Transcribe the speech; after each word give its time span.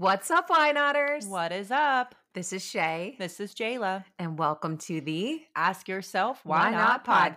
What's 0.00 0.30
up, 0.30 0.44
Why 0.48 0.70
Notters? 0.70 1.26
What 1.26 1.50
is 1.50 1.72
up? 1.72 2.14
This 2.32 2.52
is 2.52 2.62
Shaye, 2.62 3.18
This 3.18 3.40
is 3.40 3.52
Jayla. 3.52 4.04
and 4.20 4.38
welcome 4.38 4.78
to 4.78 5.00
the 5.00 5.40
Ask 5.56 5.88
yourself 5.88 6.40
Why 6.44 6.66
why, 6.66 6.70
Not 6.70 7.04
not, 7.04 7.36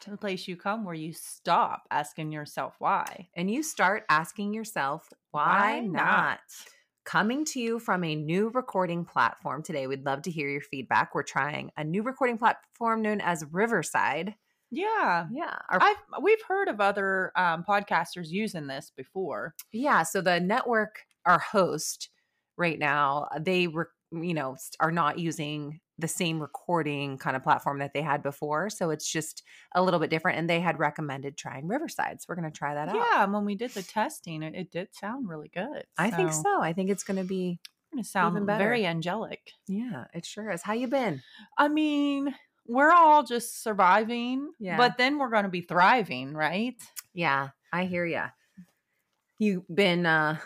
podcast. 0.00 0.10
The 0.10 0.16
place 0.16 0.48
you 0.48 0.56
come 0.56 0.84
where 0.84 0.96
you 0.96 1.12
stop 1.12 1.84
asking 1.92 2.32
yourself 2.32 2.74
why. 2.80 3.28
and 3.36 3.48
you 3.48 3.62
start 3.62 4.02
asking 4.08 4.52
yourself, 4.52 5.08
why, 5.30 5.74
Why 5.74 5.80
not? 5.86 5.92
not? 5.92 6.40
Coming 7.04 7.44
to 7.46 7.60
you 7.60 7.78
from 7.78 8.02
a 8.02 8.16
new 8.16 8.48
recording 8.48 9.04
platform 9.04 9.62
today. 9.62 9.86
We'd 9.86 10.04
love 10.04 10.22
to 10.22 10.30
hear 10.32 10.48
your 10.48 10.60
feedback. 10.60 11.14
We're 11.14 11.22
trying 11.22 11.70
a 11.76 11.84
new 11.84 12.02
recording 12.02 12.36
platform 12.36 13.02
known 13.02 13.20
as 13.20 13.44
Riverside. 13.52 14.34
Yeah. 14.72 15.26
Yeah. 15.32 15.54
Our, 15.70 15.78
I've 15.80 15.96
we've 16.20 16.42
heard 16.48 16.66
of 16.68 16.80
other 16.80 17.30
um, 17.36 17.62
podcasters 17.68 18.28
using 18.28 18.66
this 18.66 18.90
before. 18.96 19.54
yeah. 19.72 20.02
So 20.02 20.20
the 20.20 20.40
network, 20.40 20.96
our 21.26 21.38
host 21.38 22.08
right 22.56 22.78
now, 22.78 23.28
they 23.40 23.66
were, 23.66 23.90
you 24.12 24.34
know, 24.34 24.56
are 24.80 24.90
not 24.92 25.18
using 25.18 25.80
the 25.98 26.08
same 26.08 26.40
recording 26.40 27.16
kind 27.18 27.36
of 27.36 27.42
platform 27.42 27.78
that 27.78 27.92
they 27.94 28.02
had 28.02 28.22
before. 28.22 28.68
So 28.70 28.90
it's 28.90 29.06
just 29.10 29.42
a 29.74 29.82
little 29.82 30.00
bit 30.00 30.10
different. 30.10 30.38
And 30.38 30.50
they 30.50 30.58
had 30.60 30.78
recommended 30.78 31.36
trying 31.36 31.68
Riverside. 31.68 32.20
So 32.20 32.26
we're 32.28 32.34
going 32.36 32.50
to 32.50 32.58
try 32.58 32.74
that 32.74 32.88
out. 32.88 32.96
Yeah, 32.96 33.24
and 33.24 33.32
when 33.32 33.44
we 33.44 33.54
did 33.54 33.70
the 33.70 33.82
testing, 33.82 34.42
it, 34.42 34.54
it 34.54 34.70
did 34.72 34.88
sound 34.94 35.28
really 35.28 35.50
good. 35.52 35.84
I 35.98 36.10
think 36.10 36.32
so. 36.32 36.60
I 36.60 36.72
think 36.72 36.90
it's 36.90 37.04
going 37.04 37.18
to 37.18 37.24
be 37.24 37.60
It 37.96 38.06
sound 38.06 38.44
better. 38.46 38.58
very 38.64 38.84
angelic. 38.86 39.52
yeah, 39.68 40.04
it 40.14 40.24
sure 40.26 40.50
is. 40.50 40.62
How 40.62 40.72
you 40.72 40.88
been? 40.88 41.22
I 41.56 41.68
mean, 41.68 42.34
we're 42.66 42.90
all 42.92 43.22
just 43.22 43.62
surviving, 43.62 44.50
Yeah. 44.58 44.76
but 44.78 44.96
then 44.98 45.18
we're 45.18 45.30
going 45.30 45.44
to 45.44 45.50
be 45.50 45.60
thriving, 45.62 46.32
right? 46.32 46.74
Yeah, 47.14 47.50
I 47.72 47.84
hear 47.84 48.06
ya. 48.06 48.28
You've 49.38 49.64
been 49.72 50.06
uh 50.06 50.38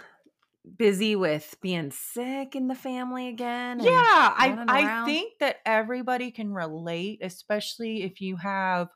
busy 0.77 1.17
with 1.17 1.57
being 1.61 1.91
sick 1.91 2.57
in 2.57 2.69
the 2.69 2.75
family 2.75 3.29
again? 3.29 3.79
Yeah, 3.79 3.91
I 3.91 4.59
I 4.69 4.89
think 5.05 5.39
that 5.41 5.59
everybody 5.67 6.31
can 6.31 6.53
relate, 6.53 7.19
especially 7.23 8.03
if 8.05 8.21
you 8.23 8.37
have, 8.37 8.89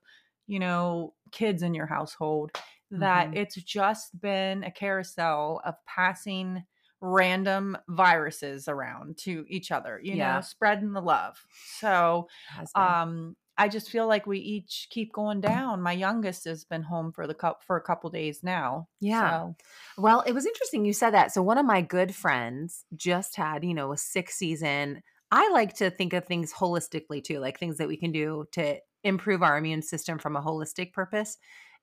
you 0.46 0.58
know, 0.58 1.14
kids 1.32 1.62
in 1.62 1.74
your 1.74 1.86
household. 1.86 2.52
That 2.90 3.28
Mhm. 3.28 3.34
it's 3.34 3.56
just 3.56 4.18
been 4.20 4.64
a 4.64 4.70
carousel 4.70 5.60
of 5.64 5.74
passing 5.86 6.64
random 7.02 7.76
viruses 7.88 8.68
around 8.68 9.16
to 9.18 9.44
each 9.48 9.70
other, 9.70 10.00
you 10.02 10.16
Yeah. 10.16 10.16
know, 10.16 10.40
spreading 10.40 10.92
the 10.92 11.00
love. 11.02 11.44
So, 11.78 12.28
um 12.74 13.36
I 13.58 13.68
just 13.68 13.90
feel 13.90 14.06
like 14.06 14.26
we 14.26 14.38
each 14.38 14.88
keep 14.90 15.12
going 15.12 15.40
down. 15.40 15.82
My 15.82 15.92
youngest 15.92 16.44
has 16.46 16.64
been 16.64 16.82
home 16.82 17.12
for 17.12 17.26
the 17.26 17.34
cup 17.34 17.62
for 17.66 17.76
a 17.76 17.82
couple 17.82 18.08
days 18.08 18.42
now. 18.42 18.88
Yeah. 19.00 19.30
So, 19.30 19.56
Well, 19.98 20.22
it 20.22 20.32
was 20.32 20.46
interesting 20.46 20.84
you 20.84 20.92
said 20.92 21.10
that. 21.10 21.32
So 21.32 21.42
one 21.42 21.58
of 21.58 21.66
my 21.66 21.82
good 21.82 22.14
friends 22.14 22.84
just 22.96 23.36
had, 23.36 23.64
you 23.64 23.74
know, 23.74 23.92
a 23.92 23.98
sick 23.98 24.30
season. 24.30 25.02
I 25.30 25.50
like 25.50 25.74
to 25.76 25.90
think 25.90 26.12
of 26.12 26.24
things 26.24 26.52
holistically 26.52 27.22
too, 27.22 27.38
like 27.38 27.58
things 27.58 27.76
that 27.78 27.88
we 27.88 27.96
can 27.96 28.12
do 28.12 28.46
to 28.52 28.78
improve 29.04 29.42
our 29.42 29.58
immune 29.58 29.82
system 29.82 30.18
from 30.18 30.36
a 30.36 30.42
holistic 30.42 30.92
purpose. 30.92 31.36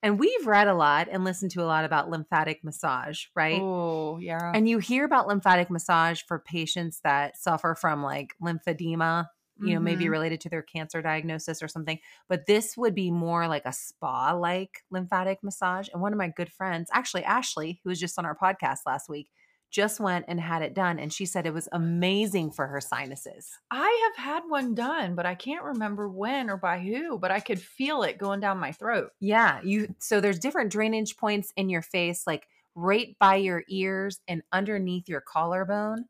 And 0.03 0.19
we've 0.19 0.45
read 0.45 0.67
a 0.67 0.75
lot 0.75 1.07
and 1.11 1.23
listened 1.23 1.51
to 1.51 1.63
a 1.63 1.65
lot 1.65 1.83
about 1.83 2.09
lymphatic 2.09 2.63
massage, 2.63 3.25
right? 3.35 3.59
oh 3.59 4.19
yeah. 4.19 4.51
And 4.53 4.69
you 4.69 4.77
hear 4.77 5.05
about 5.05 5.27
lymphatic 5.27 5.71
massage 5.71 6.21
for 6.27 6.39
patients 6.39 6.99
that 7.03 7.37
suffer 7.37 7.75
from 7.79 8.03
like 8.03 8.35
lymphedema, 8.41 9.27
you 9.61 9.73
know, 9.73 9.79
maybe 9.79 10.05
Mhm. 10.05 10.11
related 10.11 10.41
to 10.41 10.49
their 10.49 10.61
cancer 10.61 11.01
diagnosis 11.01 11.61
or 11.63 11.67
something. 11.67 11.99
But 12.27 12.45
this 12.45 12.75
would 12.77 12.95
be 12.95 13.11
more 13.11 13.47
like 13.47 13.65
a 13.65 13.73
spa 13.73 14.33
like 14.33 14.83
lymphatic 14.91 15.43
massage. 15.43 15.87
And 15.93 16.01
one 16.01 16.13
of 16.13 16.17
my 16.17 16.27
good 16.29 16.51
friends, 16.51 16.89
actually, 16.93 17.23
Ashley, 17.23 17.79
who 17.83 17.89
was 17.89 17.99
just 17.99 18.17
on 18.19 18.25
our 18.25 18.35
podcast 18.37 18.79
last 18.85 19.09
week, 19.09 19.29
just 19.69 19.99
went 19.99 20.23
and 20.29 20.39
had 20.39 20.61
it 20.61 20.73
done. 20.73 20.97
And 20.97 21.11
she 21.11 21.25
said 21.25 21.45
it 21.45 21.53
was 21.53 21.67
amazing 21.73 22.51
for 22.51 22.67
her 22.67 22.79
sinuses. 22.79 23.49
I 23.69 24.11
have 24.15 24.25
had 24.25 24.43
one 24.47 24.73
done, 24.75 25.13
but 25.15 25.25
I 25.25 25.35
can't 25.35 25.63
remember 25.63 26.07
when 26.07 26.49
or 26.49 26.55
by 26.57 26.79
who, 26.79 27.19
but 27.19 27.31
I 27.31 27.41
could 27.41 27.59
feel 27.61 28.03
it 28.03 28.17
going 28.17 28.39
down 28.39 28.59
my 28.59 28.71
throat. 28.71 29.11
Yeah. 29.19 29.59
You, 29.63 29.93
so 29.99 30.21
there's 30.21 30.39
different 30.39 30.71
drainage 30.71 31.17
points 31.17 31.51
in 31.57 31.67
your 31.69 31.81
face, 31.81 32.25
like 32.25 32.47
right 32.75 33.17
by 33.19 33.35
your 33.35 33.63
ears 33.67 34.21
and 34.27 34.41
underneath 34.53 35.09
your 35.09 35.21
collarbone. 35.21 36.05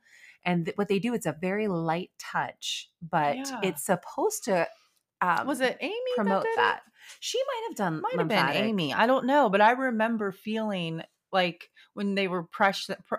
And 0.47 0.65
th- 0.65 0.77
what 0.77 0.87
they 0.87 0.97
do, 0.97 1.13
it's 1.13 1.25
a 1.27 1.35
very 1.39 1.67
light 1.67 2.09
touch, 2.17 2.89
but 3.01 3.37
Yeah. 3.37 3.59
it's 3.63 3.83
supposed 3.85 4.45
to 4.45 4.67
um, 5.21 5.45
Was 5.47 5.61
it 5.61 5.77
Amy 5.81 5.95
promote 6.15 6.43
that? 6.43 6.49
did 6.49 6.57
that. 6.57 6.81
She 7.19 7.39
might 7.47 7.63
have 7.69 7.75
done 7.77 8.01
Might 8.01 8.17
have 8.19 8.27
been. 8.27 8.49
Amy. 8.63 8.93
I 8.93 9.07
don't 9.07 9.25
know, 9.25 9.49
but 9.49 9.61
I 9.61 9.71
remember 9.71 10.31
feeling 10.31 11.01
like 11.31 11.69
when 11.93 12.13
they 12.15 12.27
were 12.27 12.43
press 12.43 12.87
pr- 13.07 13.15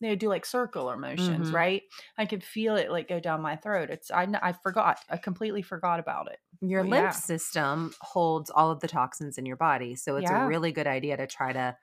they 0.00 0.10
would 0.10 0.18
do 0.18 0.28
like 0.28 0.44
circular 0.44 0.96
motions, 0.96 1.50
Mhm. 1.50 1.54
right? 1.54 1.82
I 2.18 2.26
could 2.26 2.42
feel 2.44 2.76
it 2.76 2.90
like 2.90 3.08
go 3.08 3.18
down 3.20 3.40
my 3.42 3.56
throat. 3.56 3.90
It's 3.90 4.10
I 4.10 4.26
I 4.42 4.52
forgot. 4.52 4.98
I 5.08 5.16
completely 5.18 5.62
forgot 5.62 6.00
about 6.00 6.30
it. 6.32 6.38
Your 6.60 6.82
lymph 6.82 7.04
yeah. 7.04 7.10
system 7.10 7.94
holds 8.00 8.50
all 8.50 8.70
of 8.70 8.80
the 8.80 8.88
toxins 8.88 9.38
in 9.38 9.46
your 9.46 9.56
body, 9.56 9.94
so 9.94 10.16
it's 10.16 10.30
Yeah. 10.30 10.44
a 10.44 10.48
really 10.48 10.72
good 10.72 10.86
idea 10.88 11.16
to 11.16 11.26
try 11.26 11.52
to 11.52 11.76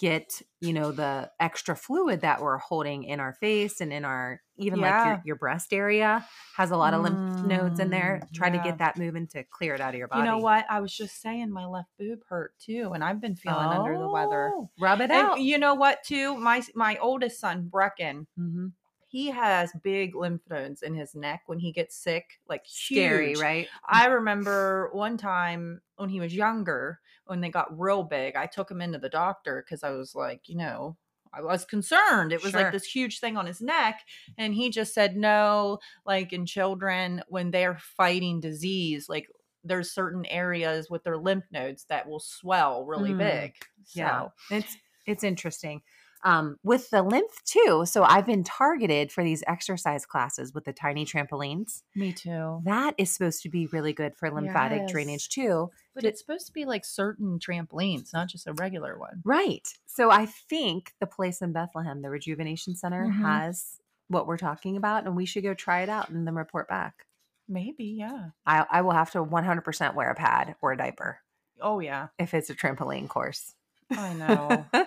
get 0.00 0.42
you 0.60 0.72
know 0.72 0.92
the 0.92 1.30
extra 1.40 1.76
fluid 1.76 2.22
that 2.22 2.42
we're 2.42 2.58
holding 2.58 3.04
in 3.04 3.20
our 3.20 3.34
face 3.34 3.80
and 3.80 3.92
in 3.92 4.04
our 4.04 4.42
even 4.56 4.80
like 4.80 5.04
your, 5.04 5.20
your 5.24 5.36
breast 5.36 5.72
area 5.72 6.26
has 6.56 6.70
a 6.72 6.76
lot 6.76 6.94
of 6.94 7.02
lymph 7.02 7.20
nodes 7.42 7.78
in 7.78 7.90
there 7.90 8.20
Mm, 8.22 8.32
try 8.34 8.50
to 8.50 8.58
get 8.58 8.78
that 8.78 8.96
moving 8.98 9.26
to 9.28 9.44
clear 9.44 9.74
it 9.74 9.80
out 9.82 9.94
of 9.94 9.98
your 9.98 10.08
body 10.08 10.22
You 10.22 10.30
know 10.30 10.38
what? 10.38 10.66
I 10.70 10.80
was 10.80 10.94
just 10.96 11.20
saying 11.20 11.50
my 11.50 11.66
left 11.66 11.90
boob 11.98 12.20
hurt 12.28 12.58
too, 12.58 12.90
and 12.94 13.04
I've 13.04 13.20
been 13.20 13.36
feeling 13.36 13.72
under 13.72 13.96
the 13.96 14.08
weather. 14.08 14.50
Oh, 14.56 14.70
rub 14.78 15.00
it 15.00 15.10
out 15.10 15.40
you 15.40 15.58
know 15.58 15.74
what 15.74 16.02
too? 16.04 16.36
My 16.36 16.62
my 16.74 16.96
oldest 16.98 17.40
son, 17.40 17.70
Brecken, 17.70 18.26
hmm 18.36 18.68
he 19.08 19.26
has 19.26 19.72
big 19.82 20.14
lymph 20.14 20.42
nodes 20.48 20.82
in 20.82 20.94
his 20.94 21.16
neck 21.16 21.42
when 21.46 21.58
he 21.58 21.72
gets 21.72 21.96
sick, 21.96 22.40
like 22.48 22.62
scary 22.66 23.34
huge. 23.34 23.40
right 23.40 23.68
I 23.88 24.06
remember 24.06 24.90
one 24.92 25.16
time 25.16 25.80
when 25.96 26.08
he 26.10 26.20
was 26.20 26.34
younger, 26.34 27.00
when 27.30 27.40
they 27.40 27.48
got 27.48 27.78
real 27.78 28.02
big, 28.02 28.34
I 28.36 28.46
took 28.46 28.70
him 28.70 28.82
into 28.82 28.98
the 28.98 29.08
doctor 29.08 29.64
because 29.64 29.84
I 29.84 29.90
was 29.92 30.14
like, 30.16 30.48
you 30.48 30.56
know, 30.56 30.96
I 31.32 31.42
was 31.42 31.64
concerned. 31.64 32.32
It 32.32 32.42
was 32.42 32.50
Sure. 32.50 32.62
like 32.62 32.72
this 32.72 32.84
huge 32.84 33.20
thing 33.20 33.36
on 33.36 33.46
his 33.46 33.60
neck. 33.60 34.00
And 34.36 34.52
he 34.52 34.68
just 34.68 34.92
said, 34.92 35.16
no, 35.16 35.78
like 36.04 36.32
in 36.32 36.44
children, 36.44 37.22
when 37.28 37.52
they're 37.52 37.78
fighting 37.78 38.40
disease, 38.40 39.08
like 39.08 39.28
there's 39.62 39.92
certain 39.92 40.26
areas 40.26 40.90
with 40.90 41.04
their 41.04 41.18
lymph 41.18 41.44
nodes 41.52 41.84
that 41.88 42.08
will 42.08 42.18
swell 42.20 42.84
really 42.84 43.12
Mm, 43.12 43.18
big. 43.18 43.54
Yeah, 43.94 44.28
it's 44.50 44.76
it's 45.06 45.22
interesting. 45.24 45.82
Um, 46.22 46.56
with 46.62 46.90
the 46.90 47.02
lymph 47.02 47.42
too. 47.44 47.84
So 47.86 48.02
I've 48.04 48.26
been 48.26 48.44
targeted 48.44 49.10
for 49.10 49.24
these 49.24 49.42
exercise 49.46 50.04
classes 50.04 50.52
with 50.52 50.64
the 50.64 50.72
tiny 50.72 51.04
trampolines. 51.06 51.82
me 51.96 52.12
too. 52.12 52.60
That 52.64 52.94
is 52.98 53.10
supposed 53.10 53.42
to 53.44 53.48
be 53.48 53.66
really 53.68 53.92
good 53.92 54.14
for 54.16 54.30
lymphatic 54.30 54.80
Yes. 54.82 54.90
drainage 54.92 55.28
too. 55.30 55.70
But 55.94 56.04
it's 56.04 56.20
supposed 56.20 56.46
to 56.46 56.52
be 56.52 56.64
like 56.66 56.84
certain 56.84 57.38
trampolines, 57.38 58.12
not 58.12 58.28
just 58.28 58.46
a 58.46 58.52
regular 58.52 58.98
one. 58.98 59.22
Right. 59.24 59.66
So 59.86 60.10
I 60.10 60.26
think 60.26 60.92
the 61.00 61.06
place 61.06 61.40
in 61.42 61.52
Bethlehem, 61.52 62.02
the 62.02 62.10
Rejuvenation 62.10 62.74
Center, 62.76 63.06
Mhm. 63.06 63.22
has 63.22 63.80
what 64.08 64.26
we're 64.26 64.36
talking 64.38 64.76
about, 64.76 65.06
and 65.06 65.16
we 65.16 65.24
should 65.24 65.42
go 65.44 65.54
try 65.54 65.80
it 65.82 65.88
out 65.88 66.08
and 66.10 66.26
then 66.26 66.34
report 66.34 66.68
back. 66.68 67.06
Maybe, 67.48 67.84
yeah. 67.86 68.30
I, 68.46 68.66
I 68.70 68.82
will 68.82 68.92
have 68.92 69.10
to 69.12 69.22
100% 69.24 69.94
wear 69.94 70.10
a 70.10 70.14
pad 70.14 70.54
or 70.60 70.72
a 70.72 70.76
diaper 70.76 71.20
Oh, 71.60 71.80
yeah. 71.80 72.08
if 72.18 72.34
it's 72.34 72.50
a 72.50 72.54
trampoline 72.54 73.08
course. 73.08 73.54
I 73.90 74.12
know. 74.14 74.66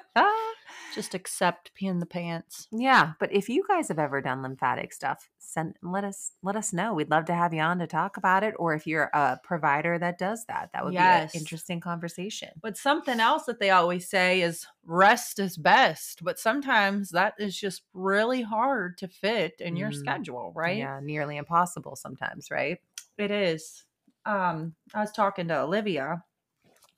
just 0.94 1.14
accept 1.14 1.72
peeing 1.80 2.00
the 2.00 2.06
pants. 2.06 2.68
Yeah, 2.72 3.14
but 3.20 3.32
if 3.34 3.50
you 3.50 3.64
guys 3.68 3.88
have 3.90 4.00
ever 4.00 4.22
done 4.22 4.42
lymphatic 4.42 4.94
stuff, 4.94 5.30
send 5.40 5.76
let 5.82 6.04
us 6.04 6.32
let 6.42 6.56
us 6.56 6.74
know. 6.74 6.94
We'd 6.94 7.10
love 7.10 7.26
to 7.26 7.34
have 7.34 7.54
you 7.54 7.62
on 7.62 7.80
to 7.80 7.88
talk 7.88 8.18
about 8.18 8.44
it. 8.44 8.54
Or 8.58 8.74
if 8.74 8.88
you're 8.88 9.10
a 9.14 9.40
provider 9.44 10.00
that 10.00 10.18
does 10.18 10.46
that, 10.46 10.70
that 10.74 10.84
would 10.86 10.94
Yes. 10.94 11.32
be 11.34 11.38
an 11.38 11.42
interesting 11.42 11.80
conversation. 11.80 12.50
But 12.62 12.78
something 12.78 13.20
else 13.20 13.46
that 13.46 13.60
they 13.60 13.70
always 13.72 14.10
say 14.10 14.42
is 14.42 14.66
rest 14.86 15.40
is 15.40 15.58
best. 15.58 16.24
But 16.24 16.40
sometimes 16.40 17.10
that 17.12 17.34
is 17.38 17.60
just 17.60 17.84
really 17.94 18.42
hard 18.42 18.98
to 19.00 19.08
fit 19.08 19.56
in 19.60 19.76
your 19.76 19.92
Mm. 19.92 19.96
schedule, 19.96 20.54
right? 20.56 20.78
Yeah, 20.78 21.00
nearly 21.02 21.38
impossible 21.38 21.96
sometimes, 21.96 22.50
right? 22.52 22.80
It 23.18 23.32
is. 23.32 23.86
Um, 24.26 24.76
I 24.94 25.02
was 25.02 25.12
talking 25.12 25.48
to 25.50 25.60
Olivia, 25.62 26.24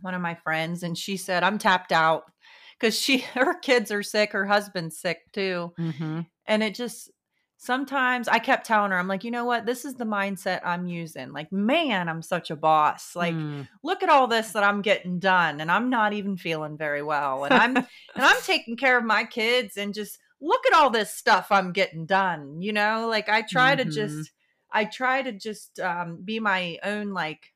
one 0.01 0.13
of 0.13 0.21
my 0.21 0.35
friends, 0.35 0.83
and 0.83 0.97
she 0.97 1.17
said, 1.17 1.43
I'm 1.43 1.57
tapped 1.57 1.91
out 1.91 2.31
because 2.79 2.97
she 2.99 3.17
her 3.33 3.57
kids 3.59 3.91
are 3.91 4.03
sick, 4.03 4.31
her 4.33 4.45
husband's 4.45 4.97
sick 4.97 5.19
too. 5.33 5.73
Mm-hmm. 5.79 6.21
And 6.47 6.63
it 6.63 6.75
just 6.75 7.11
sometimes 7.57 8.27
I 8.27 8.39
kept 8.39 8.65
telling 8.67 8.91
her, 8.91 8.97
I'm 8.97 9.07
like, 9.07 9.23
you 9.23 9.31
know 9.31 9.45
what? 9.45 9.65
This 9.65 9.85
is 9.85 9.95
the 9.95 10.05
mindset 10.05 10.61
I'm 10.63 10.87
using. 10.87 11.31
Like, 11.31 11.51
man, 11.51 12.07
I'm 12.09 12.21
such 12.21 12.51
a 12.51 12.55
boss. 12.55 13.15
Like, 13.15 13.33
Mm. 13.33 13.67
look 13.83 14.03
at 14.03 14.09
all 14.09 14.27
this 14.27 14.51
that 14.51 14.63
I'm 14.63 14.81
getting 14.81 15.19
done 15.19 15.61
and 15.61 15.71
I'm 15.71 15.89
not 15.89 16.13
even 16.13 16.37
feeling 16.37 16.77
very 16.77 17.01
well. 17.01 17.45
And 17.45 17.53
I'm 17.53 17.75
and 18.15 18.25
I'm 18.25 18.41
taking 18.43 18.75
care 18.77 18.97
of 18.97 19.03
my 19.05 19.23
kids 19.23 19.77
and 19.77 19.93
just 19.93 20.19
look 20.41 20.65
at 20.67 20.73
all 20.77 20.89
this 20.89 21.13
stuff 21.13 21.47
I'm 21.49 21.71
getting 21.71 22.05
done. 22.05 22.61
You 22.61 22.73
know, 22.73 23.07
like 23.09 23.29
I 23.29 23.41
try 23.41 23.75
to 23.75 23.85
Mhm. 23.85 23.91
just 23.93 24.31
I 24.71 24.85
try 24.85 25.21
to 25.21 25.31
just 25.31 25.79
um 25.79 26.21
be 26.23 26.39
my 26.39 26.77
own 26.83 27.13
like 27.13 27.53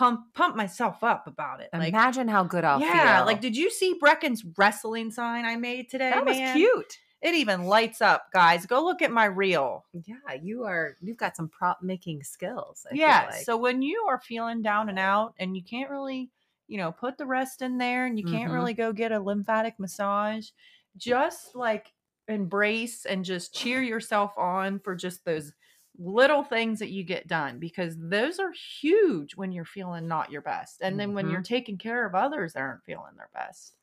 pump 0.00 0.20
pump 0.34 0.56
myself 0.56 1.04
up 1.04 1.26
about 1.26 1.60
it. 1.60 1.68
Like 1.74 1.90
Imagine 1.90 2.26
how 2.26 2.42
good 2.42 2.64
I'll 2.64 2.78
feel. 2.80 2.88
yeah, 2.88 3.18
feel. 3.18 3.26
like 3.26 3.40
did 3.42 3.54
you 3.56 3.70
see 3.70 3.94
Brecken's 4.00 4.42
wrestling 4.56 5.10
sign 5.10 5.44
I 5.44 5.56
made 5.56 5.90
today? 5.90 6.10
that 6.10 6.24
was 6.24 6.38
cute. 6.54 6.96
It 7.20 7.34
even 7.34 7.64
lights 7.64 8.00
up, 8.00 8.28
guys. 8.32 8.64
Go 8.64 8.82
look 8.82 9.02
at 9.02 9.10
my 9.12 9.26
reel. 9.26 9.84
Yeah, 9.92 10.14
you 10.42 10.64
are. 10.64 10.96
You've 11.02 11.18
got 11.18 11.36
some 11.36 11.50
prop 11.50 11.80
making 11.82 12.22
skills. 12.22 12.86
I 12.86 12.92
feel 12.94 13.00
yeah. 13.00 13.26
like. 13.30 13.44
So 13.44 13.58
when 13.58 13.82
you 13.82 14.06
are 14.08 14.18
feeling 14.18 14.62
down 14.62 14.88
and 14.88 14.98
out 14.98 15.34
and 15.38 15.54
you 15.54 15.62
can't 15.62 15.90
really, 15.90 16.30
you 16.66 16.78
know, 16.78 16.92
put 16.92 17.18
the 17.18 17.26
rest 17.26 17.60
in 17.60 17.76
there 17.76 18.06
and 18.06 18.18
you 18.18 18.24
can't 18.24 18.50
Mhm. 18.50 18.54
really 18.54 18.72
go 18.72 18.94
get 18.94 19.12
a 19.12 19.20
lymphatic 19.20 19.78
massage, 19.78 20.48
just 20.96 21.54
like 21.54 21.92
embrace 22.26 23.04
and 23.04 23.22
just 23.22 23.52
cheer 23.54 23.82
yourself 23.82 24.32
on 24.38 24.78
for 24.78 24.94
just 24.94 25.22
those 25.26 25.52
little 26.00 26.42
things 26.42 26.78
that 26.80 26.90
you 26.90 27.04
get 27.04 27.28
done 27.28 27.58
because 27.60 27.96
those 27.98 28.38
are 28.38 28.52
huge 28.52 29.36
when 29.36 29.52
you're 29.52 29.64
feeling 29.66 30.08
not 30.08 30.30
your 30.32 30.42
best. 30.42 30.80
And 30.80 30.98
then 30.98 31.14
when 31.14 31.26
Mhm. 31.26 31.30
you're 31.30 31.42
taking 31.42 31.78
care 31.78 32.06
of 32.06 32.14
others 32.14 32.54
that 32.54 32.60
aren't 32.60 32.84
feeling 32.84 33.16
their 33.16 33.30
best. 33.34 33.76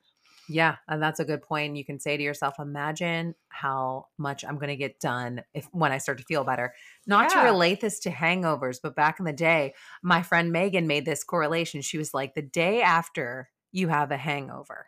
Yeah, 0.49 0.77
and 0.87 1.03
that's 1.03 1.19
a 1.19 1.25
good 1.25 1.41
point. 1.41 1.75
You 1.75 1.83
can 1.83 1.99
say 1.99 2.15
to 2.15 2.23
yourself, 2.23 2.55
imagine 2.57 3.35
how 3.49 4.07
much 4.17 4.45
I'm 4.45 4.55
going 4.55 4.69
to 4.69 4.77
get 4.77 4.99
done 4.99 5.43
if 5.53 5.65
when 5.73 5.91
I 5.91 5.97
start 5.97 6.19
to 6.19 6.23
feel 6.23 6.45
better. 6.45 6.73
Not 7.05 7.27
to 7.31 7.39
relate 7.41 7.81
this 7.81 7.99
to 8.01 8.09
hangovers, 8.11 8.79
but 8.81 8.95
back 8.95 9.19
in 9.19 9.25
the 9.25 9.33
day, 9.33 9.73
my 10.01 10.23
friend 10.23 10.53
Megan 10.53 10.87
made 10.87 11.05
this 11.05 11.23
correlation. 11.25 11.81
She 11.81 11.97
was 11.97 12.13
like, 12.13 12.33
the 12.33 12.41
day 12.41 12.81
after 12.81 13.49
you 13.73 13.89
have 13.89 14.09
a 14.11 14.17
hangover, 14.17 14.87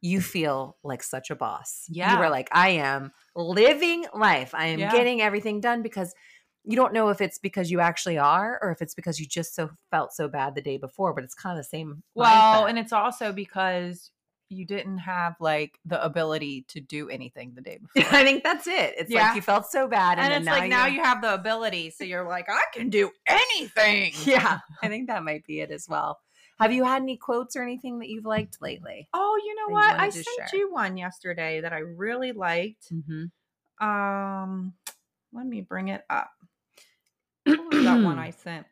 you 0.00 0.20
feel 0.20 0.78
like 0.82 1.02
such 1.02 1.30
a 1.30 1.36
boss. 1.36 1.86
Yeah. 1.88 2.10
You 2.12 2.18
Yeah. 2.18 2.18
were 2.18 2.30
like, 2.30 2.48
I 2.52 2.70
am 2.70 3.12
living 3.36 4.06
life. 4.14 4.54
I 4.54 4.66
am 4.66 4.80
Yeah. 4.80 4.90
getting 4.90 5.20
everything 5.20 5.60
done 5.60 5.82
because 5.82 6.14
you 6.68 6.76
don't 6.76 6.92
know 6.92 7.08
if 7.08 7.20
it's 7.20 7.38
because 7.38 7.70
you 7.70 7.80
actually 7.80 8.18
are 8.18 8.58
or 8.62 8.70
if 8.70 8.82
it's 8.82 8.94
because 8.94 9.18
you 9.18 9.26
just 9.26 9.54
so 9.54 9.70
felt 9.90 10.12
so 10.12 10.28
bad 10.28 10.54
the 10.54 10.60
day 10.60 10.76
before, 10.76 11.14
but 11.14 11.24
it's 11.24 11.34
kind 11.34 11.58
of 11.58 11.64
the 11.64 11.68
same. 11.68 12.02
Well, 12.14 12.64
mindset. 12.64 12.68
and 12.68 12.78
it's 12.78 12.92
also 12.92 13.32
because 13.32 14.10
you 14.50 14.64
didn't 14.64 14.98
have 14.98 15.34
like 15.40 15.78
the 15.84 16.02
ability 16.02 16.64
to 16.68 16.80
do 16.80 17.08
anything 17.08 17.52
the 17.54 17.60
day 17.62 17.78
before. 17.94 18.12
I 18.18 18.22
think 18.22 18.42
that's 18.44 18.66
it. 18.66 18.94
It's 18.98 19.10
Yeah. 19.10 19.28
like 19.28 19.36
you 19.36 19.42
felt 19.42 19.66
so 19.66 19.88
bad, 19.88 20.18
and, 20.18 20.26
and 20.26 20.32
then 20.32 20.40
it's 20.42 20.46
now 20.46 20.58
like 20.58 20.70
now 20.70 20.86
you 20.86 21.02
have 21.02 21.20
the 21.22 21.34
ability 21.34 21.90
so 21.90 22.04
you're 22.04 22.26
like 22.28 22.48
i 22.50 22.62
can 22.74 22.88
do 22.90 23.10
anything 23.26 24.12
Yeah, 24.24 24.58
I 24.82 24.88
think 24.88 25.08
that 25.08 25.22
might 25.24 25.44
be 25.46 25.60
it 25.60 25.70
as 25.70 25.86
well. 25.88 26.18
Have 26.60 26.72
you 26.72 26.82
had 26.84 27.02
any 27.02 27.16
quotes 27.16 27.54
or 27.56 27.62
anything 27.62 27.98
that 28.00 28.08
you've 28.08 28.24
liked 28.26 28.60
lately? 28.60 29.08
oh 29.14 29.40
you 29.44 29.54
know 29.54 29.74
that 29.78 29.90
you 29.90 29.96
what 29.96 30.00
i 30.00 30.08
sent 30.10 30.26
share? 30.50 30.58
you 30.60 30.72
one 30.72 30.96
yesterday 30.96 31.60
that 31.60 31.72
i 31.72 31.78
really 31.78 32.32
liked 32.32 32.92
Mm-hmm. 32.92 33.86
um 33.86 34.72
let 35.32 35.46
me 35.46 35.60
bring 35.60 35.88
it 35.88 36.04
up 36.10 36.30
what 37.48 37.72
was 37.74 37.84
that 37.84 38.02
one 38.02 38.18
i 38.18 38.30
sent 38.44 38.66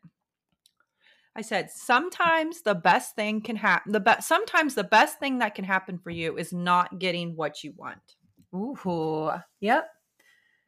i 1.35 1.41
said 1.41 1.69
sometimes 1.69 2.61
the 2.61 2.75
best 2.75 3.15
thing 3.15 3.41
can 3.41 3.55
happen 3.55 3.91
the 3.91 3.99
best 3.99 4.27
sometimes 4.27 4.75
the 4.75 4.83
best 4.83 5.19
thing 5.19 5.39
that 5.39 5.55
can 5.55 5.65
happen 5.65 5.97
for 5.97 6.09
you 6.09 6.37
is 6.37 6.51
not 6.53 6.99
getting 6.99 7.35
what 7.35 7.63
you 7.63 7.73
want 7.77 8.15
Ooh, 8.55 9.31
yep. 9.59 9.89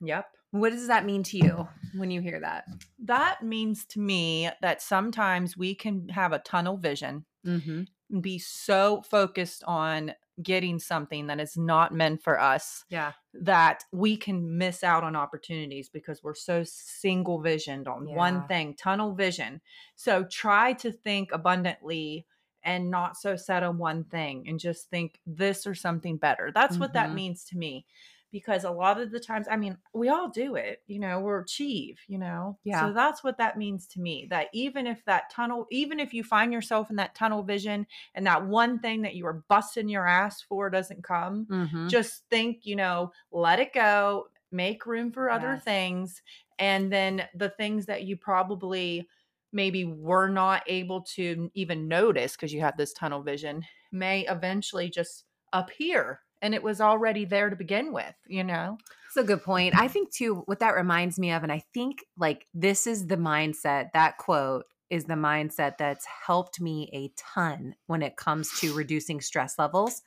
yep 0.01 0.25
What 0.51 0.71
does 0.71 0.88
that 0.88 1.06
mean 1.06 1.23
to 1.23 1.38
you 1.38 1.67
when 1.95 2.11
you 2.11 2.21
hear 2.21 2.39
that? 2.41 2.65
that 3.06 3.41
means 3.41 3.85
to 3.85 4.00
me 4.00 4.50
that 4.62 4.81
sometimes 4.81 5.55
we 5.57 5.73
can 5.73 6.09
have 6.09 6.33
a 6.33 6.39
tunnel 6.39 6.77
vision 6.77 7.25
Mm-hmm. 7.45 7.83
and 8.12 8.21
be 8.21 8.38
so 8.38 9.01
focused 9.09 9.63
on 9.65 10.13
getting 10.41 10.80
something 10.80 11.27
that 11.27 11.39
is 11.39 11.57
not 11.57 11.94
meant 11.94 12.21
for 12.24 12.39
us 12.39 12.86
Yeah, 12.89 13.13
that 13.33 13.83
we 13.91 14.18
can 14.18 14.57
miss 14.57 14.83
out 14.83 15.03
on 15.03 15.15
opportunities 15.15 15.89
because 15.89 16.24
we're 16.24 16.33
so 16.33 16.63
single 16.63 17.41
visioned 17.41 17.88
on 17.88 18.07
Yeah. 18.07 18.13
one 18.13 18.44
thing, 18.47 18.75
tunnel 18.75 19.13
vision. 19.13 19.62
So 19.95 20.24
try 20.24 20.74
to 20.74 20.91
think 20.91 21.31
abundantly 21.31 22.25
and 22.63 22.89
not 22.89 23.15
so 23.18 23.36
set 23.36 23.63
on 23.63 23.77
one 23.77 24.03
thing 24.06 24.47
and 24.47 24.59
just 24.59 24.89
think 24.89 25.21
this 25.25 25.68
or 25.68 25.75
something 25.75 26.18
better. 26.18 26.51
That's 26.53 26.80
what 26.80 26.94
that 26.94 27.13
Mhm. 27.13 27.13
means 27.13 27.45
to 27.45 27.57
me. 27.57 27.86
Because 28.31 28.63
a 28.63 28.71
lot 28.71 28.99
of 28.99 29.11
the 29.11 29.19
times, 29.19 29.47
I 29.49 29.57
mean, 29.57 29.77
we 29.93 30.09
all 30.09 30.29
do 30.29 30.55
it, 30.55 30.83
you 30.85 30.99
know, 30.99 31.19
we're 31.19 31.39
achieve, 31.39 31.99
you 32.07 32.17
know? 32.17 32.57
Yeah. 32.63 32.81
So 32.81 32.93
that's 32.93 33.23
what 33.23 33.37
that 33.39 33.57
means 33.57 33.87
to 33.87 33.99
me. 33.99 34.27
That 34.29 34.49
even 34.53 34.85
if 34.85 35.03
that 35.05 35.31
tunnel, 35.31 35.65
even 35.71 35.99
if 35.99 36.13
you 36.13 36.23
find 36.23 36.53
yourself 36.53 36.89
in 36.89 36.95
that 36.97 37.15
tunnel 37.15 37.41
vision 37.41 37.87
and 38.13 38.27
that 38.27 38.45
one 38.45 38.79
thing 38.79 39.01
that 39.01 39.15
you 39.15 39.23
were 39.23 39.43
busting 39.49 39.89
your 39.89 40.07
ass 40.07 40.41
for 40.41 40.69
doesn't 40.69 41.03
come, 41.03 41.47
mm-hmm. 41.49 41.87
just 41.87 42.23
think, 42.29 42.65
you 42.65 42.75
know, 42.75 43.11
let 43.31 43.59
it 43.59 43.73
go, 43.73 44.27
make 44.51 44.85
room 44.85 45.11
for 45.11 45.29
other 45.29 45.59
things. 45.63 46.21
And 46.59 46.91
then 46.91 47.23
the 47.33 47.49
things 47.49 47.85
that 47.87 48.03
you 48.03 48.17
probably 48.17 49.07
maybe 49.51 49.85
were 49.85 50.29
not 50.29 50.63
able 50.67 51.01
to 51.01 51.49
even 51.55 51.87
notice 51.87 52.33
because 52.35 52.53
you 52.53 52.61
had 52.61 52.77
this 52.77 52.93
tunnel 52.93 53.23
vision 53.23 53.63
may 53.91 54.27
eventually 54.27 54.89
just 54.89 55.25
appear. 55.53 56.19
And 56.41 56.53
it 56.53 56.63
was 56.63 56.80
already 56.80 57.25
there 57.25 57.50
to 57.50 57.56
begin 57.56 57.91
with, 57.91 58.13
you 58.27 58.44
know? 58.44 58.77
It's 59.07 59.18
a 59.18 59.24
good 59.24 59.44
point. 59.44 59.75
I 59.75 59.88
think 59.88 60.12
too, 60.13 60.44
what 60.45 60.59
that 60.59 60.75
reminds 60.75 61.19
me 61.19 61.31
of, 61.31 61.44
and 61.44 61.51
I 61.51 61.63
think 61.74 62.06
like 62.18 62.45
this 62.53 62.88
is 62.88 63.07
the 63.07 63.18
mindset, 63.18 63.91
that 63.94 64.18
quote 64.18 64.65
is 64.89 65.06
the 65.06 65.15
mindset 65.15 65.77
that's 65.77 66.06
helped 66.06 66.62
me 66.62 66.89
a 66.94 67.12
ton 67.18 67.75
when 67.88 68.01
it 68.01 68.18
comes 68.18 68.50
to 68.59 68.74
reducing 68.74 69.21
stress 69.21 69.59
levels. 69.59 70.01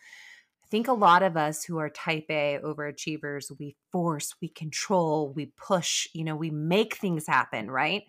I 0.73 0.75
think 0.75 0.89
a 0.89 0.95
lot 0.95 1.23
of 1.23 1.37
us 1.37 1.63
who 1.65 1.77
are 1.77 1.91
type 1.91 2.25
A 2.31 2.59
overachievers, 2.65 3.53
we 3.59 3.77
force, 3.91 4.35
we 4.41 4.49
control, 4.49 5.31
we 5.37 5.53
push, 5.55 6.09
you 6.15 6.25
know, 6.25 6.35
we 6.35 6.49
make 6.49 6.95
things 6.95 7.27
happen, 7.27 7.71
right? 7.71 8.05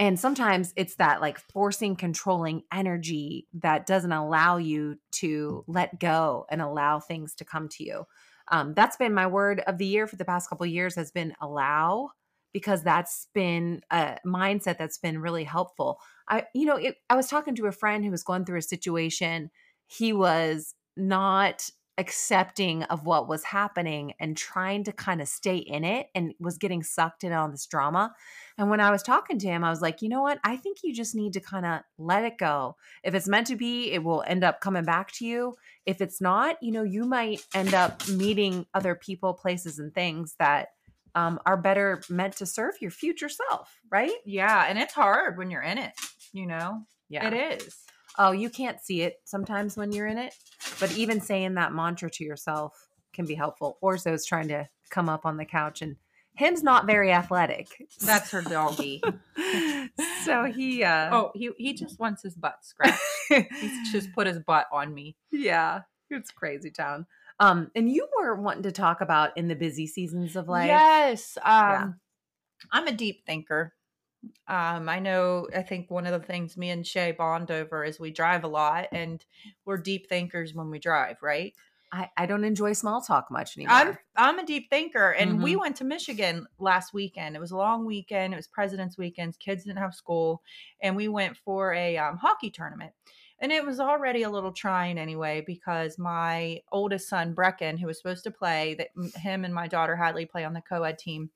And 0.00 0.18
sometimes 0.18 0.72
it's 0.76 0.96
that 0.96 1.20
like 1.20 1.38
forcing, 1.38 1.94
controlling 1.94 2.62
energy 2.72 3.46
that 3.62 3.86
doesn't 3.86 4.10
allow 4.10 4.56
you 4.56 4.96
to 5.20 5.62
let 5.68 6.00
go 6.00 6.46
and 6.50 6.60
allow 6.60 6.98
things 6.98 7.32
to 7.36 7.44
come 7.44 7.68
to 7.68 7.84
you. 7.84 8.06
Um, 8.48 8.74
that's 8.74 8.96
been 8.96 9.14
my 9.14 9.28
word 9.28 9.62
of 9.68 9.78
the 9.78 9.86
year 9.86 10.08
for 10.08 10.16
the 10.16 10.24
past 10.24 10.50
couple 10.50 10.64
of 10.64 10.72
years 10.72 10.96
has 10.96 11.12
been 11.12 11.32
allow 11.40 12.10
because 12.52 12.82
that's 12.82 13.28
been 13.34 13.82
a 13.92 14.16
mindset 14.26 14.78
that's 14.78 14.98
been 14.98 15.20
really 15.20 15.44
helpful. 15.44 16.00
I, 16.28 16.46
you 16.56 16.66
know, 16.66 16.74
it, 16.74 16.96
I 17.08 17.14
was 17.14 17.28
talking 17.28 17.54
to 17.54 17.66
a 17.66 17.72
friend 17.72 18.04
who 18.04 18.10
was 18.10 18.24
going 18.24 18.46
through 18.46 18.58
a 18.58 18.62
situation. 18.62 19.52
He 19.86 20.12
was 20.12 20.74
not 20.96 21.70
accepting 21.96 22.82
of 22.84 23.06
what 23.06 23.28
was 23.28 23.44
happening 23.44 24.14
and 24.18 24.36
trying 24.36 24.82
to 24.84 24.92
kind 24.92 25.20
of 25.20 25.28
stay 25.28 25.56
in 25.56 25.84
it 25.84 26.08
and 26.14 26.34
was 26.40 26.58
getting 26.58 26.82
sucked 26.82 27.22
in 27.22 27.32
on 27.32 27.52
this 27.52 27.66
drama. 27.66 28.12
And 28.58 28.68
when 28.68 28.80
I 28.80 28.90
was 28.90 29.02
talking 29.02 29.38
to 29.38 29.46
him, 29.46 29.62
I 29.62 29.70
was 29.70 29.80
like, 29.80 30.02
you 30.02 30.08
know 30.08 30.22
what? 30.22 30.40
I 30.42 30.56
think 30.56 30.78
you 30.82 30.92
just 30.92 31.14
need 31.14 31.32
to 31.34 31.40
kind 31.40 31.64
of 31.64 31.80
let 31.98 32.24
it 32.24 32.38
go. 32.38 32.76
If 33.02 33.14
it's 33.14 33.28
meant 33.28 33.46
to 33.48 33.56
be, 33.56 33.92
it 33.92 34.02
will 34.02 34.24
end 34.26 34.42
up 34.42 34.60
coming 34.60 34.84
back 34.84 35.12
to 35.12 35.24
you. 35.24 35.54
If 35.86 36.00
it's 36.00 36.20
not, 36.20 36.56
you 36.62 36.72
know, 36.72 36.82
you 36.82 37.04
might 37.04 37.44
end 37.54 37.74
up 37.74 38.08
meeting 38.08 38.66
other 38.74 38.94
people, 38.94 39.34
places, 39.34 39.78
and 39.78 39.94
things 39.94 40.34
that 40.38 40.68
um, 41.14 41.38
are 41.46 41.56
better 41.56 42.02
meant 42.08 42.36
to 42.38 42.46
serve 42.46 42.74
your 42.80 42.90
future 42.90 43.28
self, 43.28 43.78
right? 43.90 44.12
Yeah. 44.24 44.66
And 44.68 44.78
it's 44.78 44.94
hard 44.94 45.38
when 45.38 45.50
you're 45.50 45.62
in 45.62 45.78
it, 45.78 45.92
you 46.32 46.46
know? 46.46 46.82
Yeah. 47.08 47.28
It 47.28 47.62
is. 47.62 47.78
Oh, 48.18 48.32
you 48.32 48.48
can't 48.50 48.80
see 48.80 49.02
it 49.02 49.16
sometimes 49.24 49.76
when 49.76 49.92
you're 49.92 50.06
in 50.06 50.18
it, 50.18 50.34
but 50.78 50.96
even 50.96 51.20
saying 51.20 51.54
that 51.54 51.72
mantra 51.72 52.10
to 52.10 52.24
yourself 52.24 52.88
can 53.12 53.26
be 53.26 53.34
helpful. 53.34 53.78
Orzo's 53.82 54.24
trying 54.24 54.48
to 54.48 54.68
come 54.90 55.08
up 55.08 55.26
on 55.26 55.36
the 55.36 55.44
couch, 55.44 55.82
and 55.82 55.96
him's 56.34 56.62
not 56.62 56.86
very 56.86 57.12
athletic. 57.12 57.68
That's 58.00 58.30
her 58.30 58.42
doggy. 58.42 59.02
so 60.24 60.44
he, 60.44 60.84
uh, 60.84 61.10
oh, 61.12 61.30
he, 61.34 61.50
he 61.58 61.74
just 61.74 61.98
wants 61.98 62.22
his 62.22 62.34
butt 62.34 62.58
scratched. 62.62 63.00
He's 63.28 63.92
just 63.92 64.12
put 64.12 64.26
his 64.26 64.38
butt 64.40 64.66
on 64.72 64.94
me. 64.94 65.16
yeah, 65.32 65.82
it's 66.10 66.30
crazy 66.30 66.70
town. 66.70 67.06
Um, 67.40 67.70
and 67.74 67.90
you 67.90 68.06
were 68.16 68.36
wanting 68.36 68.62
to 68.62 68.72
talk 68.72 69.00
about 69.00 69.36
in 69.36 69.48
the 69.48 69.56
busy 69.56 69.86
seasons 69.88 70.36
of 70.36 70.48
life. 70.48 70.68
Yes. 70.68 71.36
Um, 71.42 71.42
Yeah. 71.52 71.86
I'm 72.72 72.86
a 72.86 72.92
deep 72.92 73.26
thinker. 73.26 73.74
Um, 74.46 74.88
I 74.88 74.98
know, 74.98 75.48
I 75.54 75.62
think 75.62 75.90
one 75.90 76.06
of 76.06 76.18
the 76.18 76.26
things 76.26 76.56
me 76.56 76.70
and 76.70 76.84
Shaye 76.84 77.16
bond 77.16 77.50
over 77.50 77.84
is 77.84 77.98
we 77.98 78.10
drive 78.10 78.44
a 78.44 78.48
lot 78.48 78.88
and 78.92 79.24
we're 79.64 79.78
deep 79.78 80.08
thinkers 80.08 80.54
when 80.54 80.70
we 80.70 80.78
drive, 80.78 81.16
right? 81.22 81.54
I, 81.92 82.10
I 82.16 82.26
don't 82.26 82.42
enjoy 82.42 82.72
small 82.72 83.00
talk 83.00 83.30
much 83.30 83.56
anymore. 83.56 83.76
I'm 83.76 83.98
I'm 84.16 84.38
a 84.40 84.44
deep 84.46 84.68
thinker, 84.68 85.12
and 85.12 85.40
we 85.40 85.54
Mhm. 85.54 85.60
went 85.60 85.76
to 85.76 85.84
Michigan 85.84 86.48
last 86.58 86.92
weekend. 86.92 87.36
It 87.36 87.38
was 87.38 87.52
a 87.52 87.56
long 87.56 87.84
weekend. 87.84 88.32
It 88.32 88.36
was 88.36 88.48
President's 88.48 88.98
Weekend. 88.98 89.38
Kids 89.38 89.62
didn't 89.62 89.78
have 89.78 89.94
school, 89.94 90.42
and 90.80 90.96
we 90.96 91.06
went 91.06 91.36
for 91.36 91.72
a 91.72 91.96
um, 91.96 92.16
hockey 92.16 92.50
tournament. 92.50 92.92
And 93.38 93.52
it 93.52 93.64
was 93.64 93.78
already 93.78 94.22
a 94.22 94.30
little 94.30 94.52
trying 94.52 94.98
anyway 94.98 95.42
because 95.46 95.96
my 95.98 96.62
oldest 96.72 97.08
son 97.08 97.34
Brecken, 97.34 97.78
who 97.78 97.86
was 97.86 97.98
supposed 97.98 98.24
to 98.24 98.30
play, 98.30 98.74
that 98.74 98.88
him 99.16 99.44
and 99.44 99.54
my 99.54 99.68
daughter 99.68 99.94
Hadley 99.96 100.26
play 100.26 100.44
on 100.44 100.54
the 100.54 100.62
co-ed 100.62 100.98
team. 100.98 101.30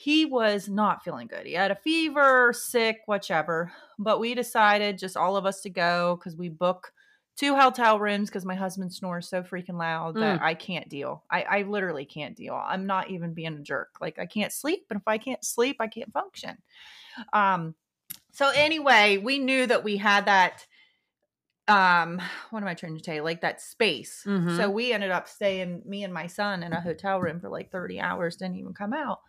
He 0.00 0.24
was 0.26 0.68
not 0.68 1.02
feeling 1.02 1.26
good. 1.26 1.44
He 1.44 1.54
had 1.54 1.72
a 1.72 1.76
fever, 1.76 2.52
sick, 2.52 3.00
whichever. 3.08 3.72
But 3.98 4.20
we 4.20 4.32
decided 4.34 4.96
just 4.96 5.16
all 5.16 5.36
of 5.36 5.44
us 5.44 5.60
to 5.62 5.70
go 5.70 6.14
because 6.16 6.36
we 6.36 6.48
book 6.48 6.92
two 7.36 7.56
hotel 7.56 7.98
rooms 7.98 8.28
because 8.30 8.44
my 8.44 8.54
husband 8.54 8.94
snores 8.94 9.28
so 9.28 9.42
freaking 9.42 9.76
loud 9.76 10.20
that 10.20 10.40
I 10.40 10.54
can't 10.54 10.88
deal. 10.88 11.24
I, 11.32 11.42
I 11.42 11.62
literally 11.62 12.04
can't 12.04 12.36
deal. 12.36 12.54
I'm 12.54 12.86
not 12.86 13.10
even 13.10 13.34
being 13.34 13.54
a 13.56 13.60
jerk. 13.62 13.96
Like 14.00 14.20
I 14.20 14.26
can't 14.26 14.52
sleep, 14.52 14.86
and 14.88 15.00
if 15.00 15.08
I 15.08 15.18
can't 15.18 15.44
sleep, 15.44 15.78
I 15.80 15.88
can't 15.88 16.12
function. 16.12 16.58
Um. 17.32 17.74
So 18.32 18.50
anyway, 18.50 19.18
we 19.18 19.38
knew 19.40 19.66
that 19.66 19.84
we 19.84 19.96
had 19.98 20.26
that 20.26 20.66
um 21.66 22.20
what 22.50 22.62
am 22.62 22.68
i 22.68 22.74
trying 22.74 22.96
to 22.96 23.02
tell 23.02 23.14
you 23.14 23.22
like 23.22 23.42
that 23.42 23.60
space 23.60 24.24
Mhm. 24.26 24.56
so 24.56 24.70
we 24.70 24.92
ended 24.92 25.10
up 25.10 25.28
staying 25.28 25.82
me 25.84 26.02
and 26.02 26.14
my 26.14 26.26
son 26.26 26.62
in 26.62 26.72
a 26.72 26.80
hotel 26.80 27.20
room 27.20 27.40
for 27.40 27.50
like 27.50 27.70
30 27.70 28.00
hours 28.00 28.36
didn't 28.36 28.56
even 28.56 28.72
come 28.72 28.94
out 28.94 29.20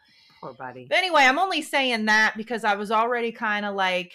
Poor 0.42 0.54
buddy. 0.54 0.86
but 0.90 0.98
anyway 0.98 1.24
i'm 1.24 1.40
only 1.40 1.62
saying 1.62 2.06
that 2.06 2.34
because 2.38 2.64
i 2.64 2.76
was 2.76 2.92
already 2.92 3.32
kind 3.32 3.66
of 3.66 3.76
like 3.76 4.14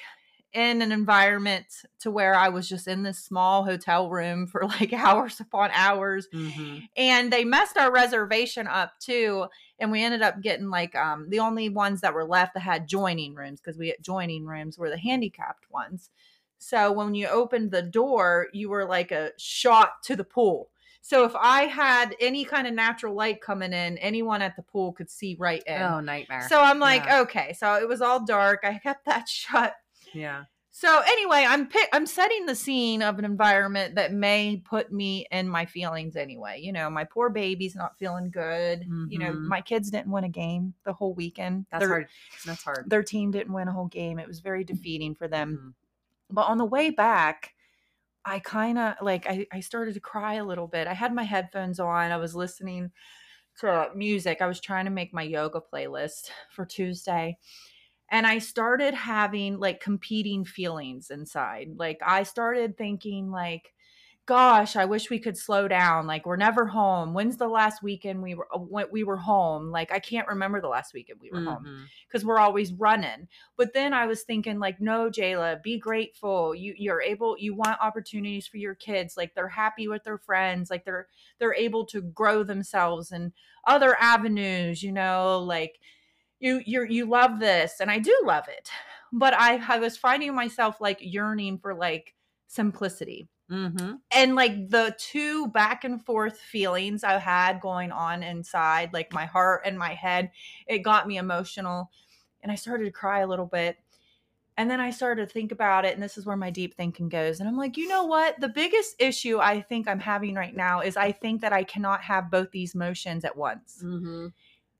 in 0.52 0.82
an 0.82 0.92
environment 0.92 1.66
to 2.00 2.10
where 2.10 2.34
i 2.34 2.48
was 2.48 2.68
just 2.68 2.86
in 2.88 3.02
this 3.02 3.18
small 3.18 3.64
hotel 3.64 4.08
room 4.08 4.46
for 4.46 4.64
like 4.66 4.92
hours 4.92 5.40
upon 5.40 5.70
hours 5.72 6.26
Mhm. 6.32 6.88
and 6.96 7.32
they 7.32 7.44
messed 7.44 7.76
our 7.76 7.92
reservation 7.92 8.66
up 8.66 8.98
too 9.00 9.46
and 9.78 9.90
we 9.90 10.02
ended 10.02 10.22
up 10.22 10.40
getting 10.40 10.70
like 10.70 10.94
um 10.94 11.28
the 11.28 11.40
only 11.40 11.68
ones 11.68 12.00
that 12.02 12.14
were 12.14 12.24
left 12.24 12.54
that 12.54 12.60
had 12.60 12.88
joining 12.88 13.34
rooms 13.34 13.60
because 13.60 13.76
we 13.78 13.88
had 13.88 13.96
joining 14.00 14.46
rooms 14.46 14.78
were 14.78 14.90
the 14.90 14.98
handicapped 14.98 15.70
ones 15.70 16.10
so 16.58 16.90
when 16.92 17.14
you 17.14 17.26
opened 17.26 17.70
the 17.72 17.82
door 17.82 18.46
you 18.52 18.70
were 18.70 18.86
like 18.86 19.10
a 19.12 19.32
shot 19.36 20.02
to 20.04 20.14
the 20.16 20.24
pool 20.24 20.70
so 21.06 21.24
if 21.24 21.32
i 21.36 21.62
had 21.64 22.16
any 22.20 22.44
kind 22.44 22.66
of 22.66 22.72
natural 22.72 23.14
light 23.14 23.40
coming 23.42 23.72
in 23.74 23.98
anyone 23.98 24.40
at 24.40 24.56
the 24.56 24.62
pool 24.62 24.92
could 24.92 25.10
see 25.10 25.36
right 25.38 25.62
in 25.66 25.80
Oh, 25.82 26.00
nightmare. 26.00 26.46
so 26.48 26.60
i'm 26.60 26.78
like 26.78 27.04
Yeah. 27.04 27.20
okay 27.20 27.52
so 27.52 27.74
it 27.74 27.86
was 27.86 28.00
all 28.00 28.24
dark 28.24 28.60
i 28.64 28.78
kept 28.78 29.04
that 29.06 29.28
shut 29.28 29.74
yeah. 30.14 30.44
so 30.70 31.02
anyway, 31.06 31.44
I'm 31.48 31.66
pick, 31.68 31.88
I'm 31.92 32.06
setting 32.06 32.46
the 32.46 32.54
scene 32.54 33.00
of 33.02 33.18
an 33.18 33.24
environment 33.24 33.94
that 33.96 34.12
may 34.12 34.62
put 34.64 34.92
me 34.92 35.26
in 35.32 35.48
my 35.48 35.66
feelings 35.66 36.14
anyway. 36.16 36.60
You 36.62 36.72
know, 36.72 36.88
my 36.90 37.02
poor 37.04 37.30
baby's 37.30 37.74
not 37.74 37.96
feeling 37.98 38.30
good. 38.30 38.84
You 39.08 39.18
know, 39.18 39.32
Mhm. 39.32 39.46
my 39.48 39.60
kids 39.60 39.90
didn't 39.90 40.12
win 40.12 40.22
a 40.24 40.28
game 40.28 40.74
the 40.84 40.92
whole 40.92 41.14
weekend. 41.14 41.66
That's 41.70 41.80
their, 41.82 41.88
hard. 41.88 42.08
That's 42.46 42.62
hard. 42.62 42.84
Their 42.88 43.02
team 43.02 43.30
didn't 43.32 43.52
win 43.52 43.66
a 43.68 43.72
whole 43.72 43.86
game. 43.88 44.18
It 44.20 44.28
was 44.28 44.38
very 44.40 44.62
defeating 44.64 45.14
for 45.16 45.26
them. 45.28 45.74
Mhm. 45.74 46.34
But 46.34 46.42
on 46.48 46.58
the 46.58 46.64
way 46.64 46.90
back, 46.90 47.54
I 48.24 48.38
kind 48.38 48.78
of 48.78 48.94
like 49.02 49.26
I, 49.26 49.46
I 49.52 49.60
started 49.60 49.94
to 49.94 50.00
cry 50.00 50.34
a 50.34 50.44
little 50.44 50.66
bit. 50.66 50.86
I 50.86 50.94
had 50.94 51.14
my 51.14 51.24
headphones 51.24 51.78
on. 51.78 52.10
I 52.10 52.16
was 52.16 52.34
listening 52.34 52.90
to 53.60 53.90
music. 53.94 54.42
I 54.42 54.46
was 54.46 54.60
trying 54.60 54.86
to 54.86 54.90
make 54.90 55.14
my 55.14 55.22
yoga 55.22 55.60
playlist 55.60 56.30
for 56.50 56.64
Tuesday. 56.66 57.38
And 58.10 58.26
I 58.26 58.38
started 58.38 58.94
having 58.94 59.58
like 59.58 59.80
competing 59.80 60.44
feelings 60.44 61.10
inside. 61.10 61.70
Like 61.76 62.00
I 62.04 62.22
started 62.24 62.78
thinking 62.78 63.30
like 63.30 63.73
gosh, 64.26 64.74
I 64.74 64.86
wish 64.86 65.10
we 65.10 65.18
could 65.18 65.36
slow 65.36 65.68
down. 65.68 66.06
Like 66.06 66.24
we're 66.24 66.36
never 66.36 66.66
home. 66.66 67.12
When's 67.12 67.36
the 67.36 67.48
last 67.48 67.82
weekend 67.82 68.22
we 68.22 68.34
were 68.34 68.48
uh, 68.54 68.84
we 68.90 69.04
were 69.04 69.18
home? 69.18 69.70
Like 69.70 69.92
I 69.92 69.98
can't 69.98 70.28
remember 70.28 70.60
the 70.60 70.68
last 70.68 70.94
weekend 70.94 71.20
we 71.20 71.30
were 71.30 71.42
home 71.42 71.64
Mhm. 71.64 71.84
because 72.08 72.24
we're 72.24 72.38
always 72.38 72.72
running. 72.72 73.28
But 73.56 73.74
then 73.74 73.92
I 73.92 74.06
was 74.06 74.22
thinking, 74.22 74.58
like, 74.58 74.80
no, 74.80 75.10
Jayla, 75.10 75.62
be 75.62 75.78
grateful. 75.78 76.54
You 76.54 76.74
you're 76.76 77.02
able. 77.02 77.36
You 77.38 77.54
want 77.54 77.80
opportunities 77.82 78.46
for 78.46 78.56
your 78.56 78.74
kids. 78.74 79.16
Like 79.16 79.34
they're 79.34 79.48
happy 79.48 79.88
with 79.88 80.04
their 80.04 80.18
friends. 80.18 80.70
Like 80.70 80.84
they're 80.84 81.08
they're 81.38 81.54
able 81.54 81.84
to 81.86 82.00
grow 82.00 82.44
themselves 82.44 83.12
and 83.12 83.32
other 83.66 83.96
avenues. 84.00 84.82
You 84.82 84.92
know, 84.92 85.40
like 85.40 85.78
you 86.40 86.62
you 86.64 86.84
you 86.84 87.06
love 87.06 87.40
this, 87.40 87.80
and 87.80 87.90
I 87.90 87.98
do 87.98 88.18
love 88.24 88.48
it. 88.48 88.70
But 89.12 89.34
I 89.34 89.60
I 89.68 89.78
was 89.78 89.96
finding 89.98 90.34
myself 90.34 90.80
like 90.80 90.98
yearning 91.00 91.58
for 91.58 91.74
like 91.74 92.14
simplicity 92.46 93.28
Mhm. 93.48 94.02
and 94.10 94.36
like 94.36 94.70
the 94.70 94.94
two 94.98 95.48
back 95.48 95.84
and 95.84 96.04
forth 96.04 96.38
feelings 96.38 97.02
I 97.04 97.18
had 97.18 97.60
going 97.60 97.90
on 97.92 98.22
inside, 98.22 98.92
like 98.92 99.12
my 99.12 99.26
heart 99.26 99.62
and 99.64 99.78
my 99.78 99.94
head, 99.94 100.30
it 100.66 100.78
got 100.80 101.08
me 101.08 101.16
emotional. 101.16 101.90
And 102.42 102.52
I 102.52 102.54
started 102.56 102.84
to 102.84 102.90
cry 102.92 103.20
a 103.20 103.26
little 103.26 103.46
bit. 103.46 103.78
And 104.56 104.70
then 104.70 104.80
I 104.80 104.90
started 104.90 105.28
to 105.28 105.32
think 105.32 105.52
about 105.52 105.84
it. 105.84 105.94
And 105.94 106.02
this 106.02 106.18
is 106.18 106.26
where 106.26 106.36
my 106.36 106.50
deep 106.50 106.74
thinking 106.76 107.08
goes. 107.08 107.40
And 107.40 107.48
I'm 107.48 107.56
like, 107.56 107.76
you 107.76 107.88
know 107.88 108.04
what? 108.04 108.40
The 108.40 108.48
biggest 108.48 108.96
issue 109.00 109.38
I 109.40 109.62
think 109.62 109.88
I'm 109.88 110.00
having 110.00 110.34
right 110.36 110.56
now 110.56 110.80
is 110.80 110.96
I 110.96 111.12
think 111.12 111.40
that 111.42 111.52
I 111.52 111.64
cannot 111.64 112.02
have 112.02 112.30
both 112.30 112.52
these 112.52 112.74
motions 112.74 113.24
at 113.24 113.36
once 113.36 113.84
Mhm. 113.84 114.32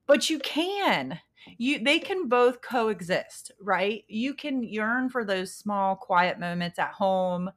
but 0.07 0.29
you 0.31 0.39
can 0.39 1.21
you 1.59 1.79
they 1.83 1.99
can 1.99 2.29
both 2.29 2.61
coexist 2.63 3.53
right 3.61 4.05
you 4.09 4.35
can 4.35 4.63
yearn 4.63 5.09
for 5.09 5.25
those 5.25 5.55
small 5.55 5.97
quiet 5.97 6.39
moments 6.39 6.79
at 6.79 6.93
home 6.93 7.51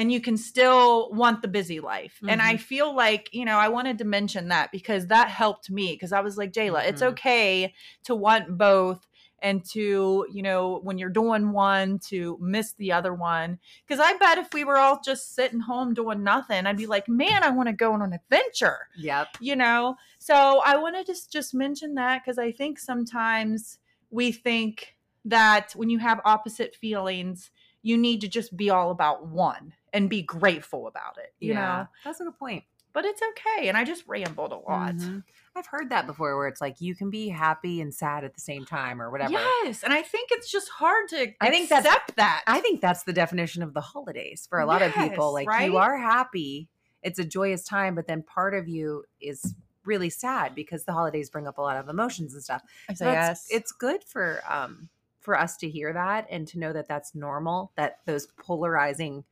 and 0.00 0.10
you 0.10 0.20
can 0.20 0.36
still 0.36 1.10
want 1.12 1.42
the 1.42 1.48
busy 1.48 1.78
life. 1.80 2.18
And 2.26 2.40
i 2.40 2.56
feel 2.56 2.94
like 2.94 3.28
you 3.32 3.44
know 3.44 3.56
i 3.58 3.68
wanted 3.68 3.98
to 3.98 4.04
mention 4.04 4.48
that 4.48 4.72
because 4.72 5.06
that 5.08 5.28
helped 5.28 5.70
me 5.70 5.92
because 5.92 6.12
i 6.12 6.20
was 6.20 6.36
like 6.38 6.52
jayla 6.52 6.80
it's 6.88 7.02
Mhm. 7.02 7.08
okay 7.12 7.74
to 8.04 8.14
want 8.14 8.56
both 8.56 9.06
and 9.42 9.64
to 9.74 10.26
you 10.36 10.42
know 10.42 10.80
when 10.86 10.96
you're 10.98 11.08
doing 11.22 11.52
one 11.52 11.98
to 12.10 12.36
miss 12.40 12.72
the 12.74 12.92
other 12.92 13.12
one. 13.14 13.58
Because 13.86 14.00
i 14.08 14.12
bet 14.18 14.38
if 14.38 14.52
we 14.54 14.64
were 14.64 14.76
all 14.76 15.00
just 15.10 15.34
sitting 15.34 15.60
home 15.60 15.94
doing 15.94 16.22
nothing 16.22 16.66
i'd 16.66 16.76
be 16.84 16.86
like 16.96 17.06
man 17.08 17.42
i 17.42 17.50
want 17.50 17.68
to 17.68 17.72
go 17.84 17.92
on 17.94 18.02
an 18.02 18.12
adventure. 18.12 18.78
Yep. 18.96 19.28
you 19.40 19.56
know? 19.56 19.96
So 20.18 20.34
i 20.64 20.76
wanted 20.76 21.04
to 21.06 21.12
s- 21.12 21.26
just 21.26 21.54
mention 21.54 21.94
that 21.96 22.22
because 22.22 22.38
i 22.38 22.50
think 22.52 22.78
sometimes 22.78 23.78
we 24.10 24.32
think 24.32 24.96
that 25.24 25.72
when 25.76 25.88
you 25.90 25.98
have 25.98 26.20
opposite 26.24 26.74
feelings 26.74 27.50
you 27.82 27.96
need 27.96 28.20
to 28.20 28.28
just 28.28 28.56
be 28.56 28.70
all 28.70 28.90
about 28.90 29.26
one 29.26 29.72
and 29.92 30.08
be 30.10 30.22
grateful 30.22 30.86
about 30.86 31.16
it 31.18 31.32
you 31.40 31.54
know 31.54 31.86
That's 32.04 32.20
a 32.20 32.24
good 32.24 32.38
point. 32.38 32.64
but 32.92 33.04
it's 33.04 33.20
okay 33.30 33.68
and 33.68 33.76
i 33.76 33.84
just 33.84 34.04
rambled 34.06 34.52
a 34.52 34.56
lot 34.56 34.94
Mhm. 34.94 35.22
I've 35.56 35.66
heard 35.66 35.90
that 35.90 36.06
before 36.06 36.36
where 36.36 36.46
it's 36.46 36.60
like 36.60 36.80
you 36.80 36.94
can 36.94 37.10
be 37.10 37.28
happy 37.28 37.80
and 37.80 37.92
sad 37.92 38.22
at 38.22 38.34
the 38.34 38.40
same 38.40 38.64
time 38.64 39.02
or 39.02 39.10
whatever. 39.10 39.32
yes 39.32 39.82
and 39.82 39.92
i 39.92 40.00
think 40.02 40.28
it's 40.32 40.50
just 40.50 40.68
hard 40.68 41.08
to 41.08 41.32
I 41.40 41.50
think 41.50 41.68
that's- 41.68 41.86
accept 41.86 42.16
that 42.16 42.42
I 42.46 42.60
think 42.60 42.80
that's 42.80 43.02
the 43.02 43.12
definition 43.12 43.62
of 43.62 43.74
the 43.74 43.80
holidays 43.80 44.46
for 44.48 44.58
a 44.60 44.66
lot 44.66 44.82
of 44.82 44.92
people. 44.94 45.36
Yes, 45.38 45.46
Like 45.46 45.66
you 45.66 45.76
are 45.76 45.96
happy, 45.98 46.68
it's 47.02 47.18
a 47.18 47.24
joyous 47.24 47.64
time, 47.64 47.94
but 47.94 48.06
then 48.06 48.22
part 48.22 48.54
of 48.54 48.68
you 48.68 49.04
is 49.20 49.54
really 49.84 50.10
sad 50.10 50.54
because 50.54 50.84
the 50.84 50.92
holidays 50.92 51.30
bring 51.30 51.46
up 51.48 51.58
a 51.58 51.62
lot 51.62 51.76
of 51.78 51.88
emotions 51.88 52.34
and 52.34 52.42
stuff. 52.42 52.62
So 52.94 53.10
yes. 53.10 53.46
it's 53.50 53.72
good 53.72 54.04
for 54.04 54.42
um 54.48 54.88
for 55.20 55.38
us 55.38 55.56
to 55.58 55.68
hear 55.70 55.92
that 55.92 56.26
and 56.30 56.46
to 56.48 56.58
know 56.58 56.72
that 56.72 56.88
that's 56.88 57.14
normal. 57.14 57.72
That 57.76 58.00
those 58.06 58.26
polarizing 58.38 59.24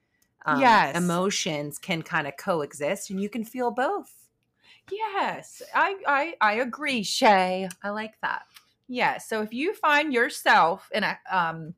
um, 0.47 0.83
Yes. 0.83 0.95
emotions 0.95 1.79
can 1.79 2.03
kind 2.03 2.27
of 2.27 2.37
coexist, 2.37 3.11
and 3.11 3.21
you 3.21 3.29
can 3.29 3.45
feel 3.45 3.71
both. 3.71 4.29
yes 4.91 5.63
I, 5.75 5.97
I 6.07 6.35
i 6.41 6.53
agree 6.55 7.03
shaye 7.03 7.71
I 7.83 7.91
like 7.91 8.21
that. 8.23 8.43
Yeah. 8.87 9.19
So 9.19 9.43
if 9.43 9.53
you 9.53 9.75
find 9.75 10.13
yourself 10.13 10.89
in 10.93 11.05
a 11.05 11.19
um 11.31 11.75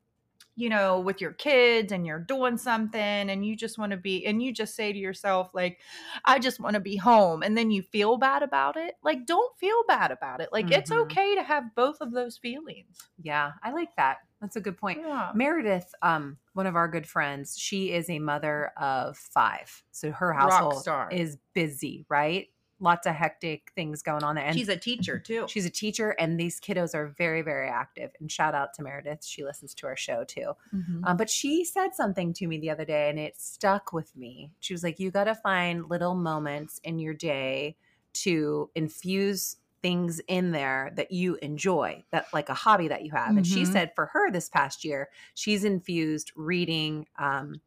you 0.61 0.69
know 0.69 0.99
with 0.99 1.19
your 1.19 1.33
kids 1.33 1.91
and 1.91 2.05
you're 2.05 2.19
doing 2.19 2.55
something 2.57 3.01
and 3.01 3.43
you 3.45 3.55
just 3.55 3.79
want 3.79 3.91
to 3.91 3.97
be 3.97 4.25
and 4.27 4.43
you 4.43 4.53
just 4.53 4.75
say 4.75 4.93
to 4.93 4.99
yourself 4.99 5.49
like 5.55 5.79
I 6.23 6.37
just 6.37 6.59
want 6.59 6.75
to 6.75 6.79
be 6.79 6.95
home 6.95 7.41
and 7.41 7.57
then 7.57 7.71
you 7.71 7.81
feel 7.81 8.17
bad 8.17 8.43
about 8.43 8.77
it, 8.77 8.93
like 9.03 9.25
don't 9.25 9.57
feel 9.57 9.83
bad 9.87 10.11
about 10.11 10.39
it. 10.39 10.49
Like 10.51 10.71
it's 10.71 10.91
Mhm. 10.91 11.01
okay 11.03 11.35
to 11.35 11.43
have 11.43 11.73
both 11.75 11.99
of 11.99 12.11
those 12.11 12.37
feelings. 12.37 13.09
Yeah, 13.21 13.53
I 13.63 13.71
like 13.71 13.95
that. 13.97 14.17
That's 14.39 14.55
a 14.55 14.61
good 14.61 14.77
point. 14.77 14.99
Yeah. 15.01 15.31
Meredith, 15.33 15.93
um, 16.01 16.37
one 16.53 16.67
of 16.67 16.75
our 16.75 16.87
good 16.87 17.07
friends, 17.07 17.57
she 17.57 17.91
is 17.91 18.09
a 18.09 18.19
mother 18.19 18.71
of 18.77 19.17
five. 19.17 19.83
So 19.91 20.11
her 20.11 20.33
household 20.33 20.83
is 21.11 21.37
busy, 21.53 22.05
right? 22.09 22.47
Lots 22.81 23.05
of 23.07 23.13
hectic 23.15 23.71
things 23.75 24.01
going 24.01 24.23
on 24.23 24.35
there. 24.35 24.43
And 24.45 24.57
She's 24.57 24.67
a 24.67 24.75
teacher 24.75 25.19
too. 25.19 25.45
she's 25.47 25.65
a 25.65 25.69
teacher, 25.69 26.11
and 26.19 26.39
these 26.39 26.59
kiddos 26.59 26.95
are 26.95 27.07
very, 27.17 27.41
very 27.43 27.69
active. 27.69 28.11
And 28.19 28.31
shout 28.31 28.55
out 28.55 28.73
to 28.73 28.81
Meredith. 28.83 29.23
She 29.23 29.45
listens 29.45 29.73
to 29.75 29.87
our 29.87 29.95
show 29.95 30.23
too. 30.23 30.53
Mhm. 30.73 31.01
Um, 31.05 31.15
but 31.15 31.29
she 31.29 31.63
said 31.63 31.93
something 31.95 32.33
to 32.33 32.47
me 32.47 32.57
the 32.57 32.71
other 32.71 32.83
day 32.85 33.09
and 33.09 33.19
it 33.19 33.37
stuck 33.39 33.93
with 33.93 34.15
me. 34.17 34.51
She 34.59 34.73
was 34.73 34.83
like, 34.83 34.99
You 34.99 35.11
got 35.11 35.25
to 35.25 35.35
find 35.35 35.89
little 35.89 36.15
moments 36.15 36.79
in 36.83 36.99
your 36.99 37.13
day 37.13 37.77
to 38.13 38.69
infuse 38.75 39.57
things 39.81 40.19
in 40.27 40.51
there 40.51 40.91
that 40.95 41.11
you 41.11 41.35
enjoy, 41.41 42.03
that 42.11 42.27
like 42.33 42.49
a 42.49 42.53
hobby 42.53 42.87
that 42.87 43.03
you 43.03 43.11
have. 43.11 43.37
And 43.37 43.45
she 43.47 43.63
Mhm. 43.63 43.71
said 43.71 43.91
for 43.95 44.07
her 44.07 44.29
this 44.31 44.49
past 44.49 44.83
year, 44.83 45.09
she's 45.33 45.63
infused 45.63 46.31
reading, 46.35 47.07
um, 47.17 47.61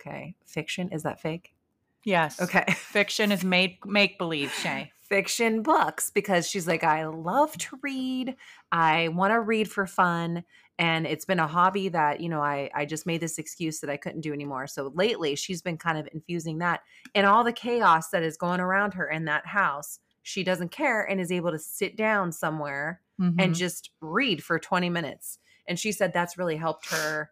okay, 0.00 0.36
fiction. 0.46 0.90
Is 0.92 1.02
that 1.04 1.20
fake? 1.20 1.54
Yes. 2.04 2.40
Okay. 2.40 2.64
Fiction 2.76 3.32
is 3.32 3.44
made 3.44 3.78
make 3.84 4.18
believe, 4.18 4.50
Shaye. 4.50 4.90
fiction 5.02 5.62
books 5.62 6.10
because 6.10 6.48
she's 6.48 6.66
like, 6.66 6.84
I 6.84 7.04
love 7.06 7.56
to 7.58 7.78
read. 7.82 8.36
I 8.72 9.08
want 9.08 9.32
to 9.32 9.40
read 9.40 9.70
for 9.70 9.86
fun. 9.86 10.44
And 10.78 11.06
it's 11.06 11.26
been 11.26 11.38
a 11.40 11.46
hobby 11.46 11.90
that, 11.90 12.20
you 12.20 12.28
know, 12.30 12.40
I, 12.40 12.70
I 12.74 12.86
just 12.86 13.04
made 13.06 13.20
this 13.20 13.38
excuse 13.38 13.80
that 13.80 13.90
I 13.90 13.98
couldn't 13.98 14.22
do 14.22 14.32
anymore. 14.32 14.66
So 14.66 14.90
lately 14.94 15.36
she's 15.36 15.60
been 15.60 15.76
kind 15.76 15.98
of 15.98 16.08
infusing 16.12 16.58
that 16.58 16.80
in 17.14 17.26
all 17.26 17.44
the 17.44 17.52
chaos 17.52 18.08
that 18.10 18.22
is 18.22 18.38
going 18.38 18.60
around 18.60 18.94
her 18.94 19.06
in 19.06 19.26
that 19.26 19.44
house. 19.46 19.98
She 20.22 20.42
doesn't 20.42 20.70
care 20.70 21.02
and 21.02 21.20
is 21.20 21.30
able 21.32 21.50
to 21.50 21.58
sit 21.58 21.96
down 21.96 22.32
somewhere 22.32 23.02
and 23.38 23.54
Mhm. 23.54 23.56
just 23.58 23.90
read 24.00 24.42
for 24.42 24.58
20 24.58 24.88
minutes. 24.88 25.38
And 25.68 25.78
she 25.78 25.92
said 25.92 26.12
that's 26.14 26.38
really 26.38 26.56
helped 26.56 26.90
her 26.90 27.30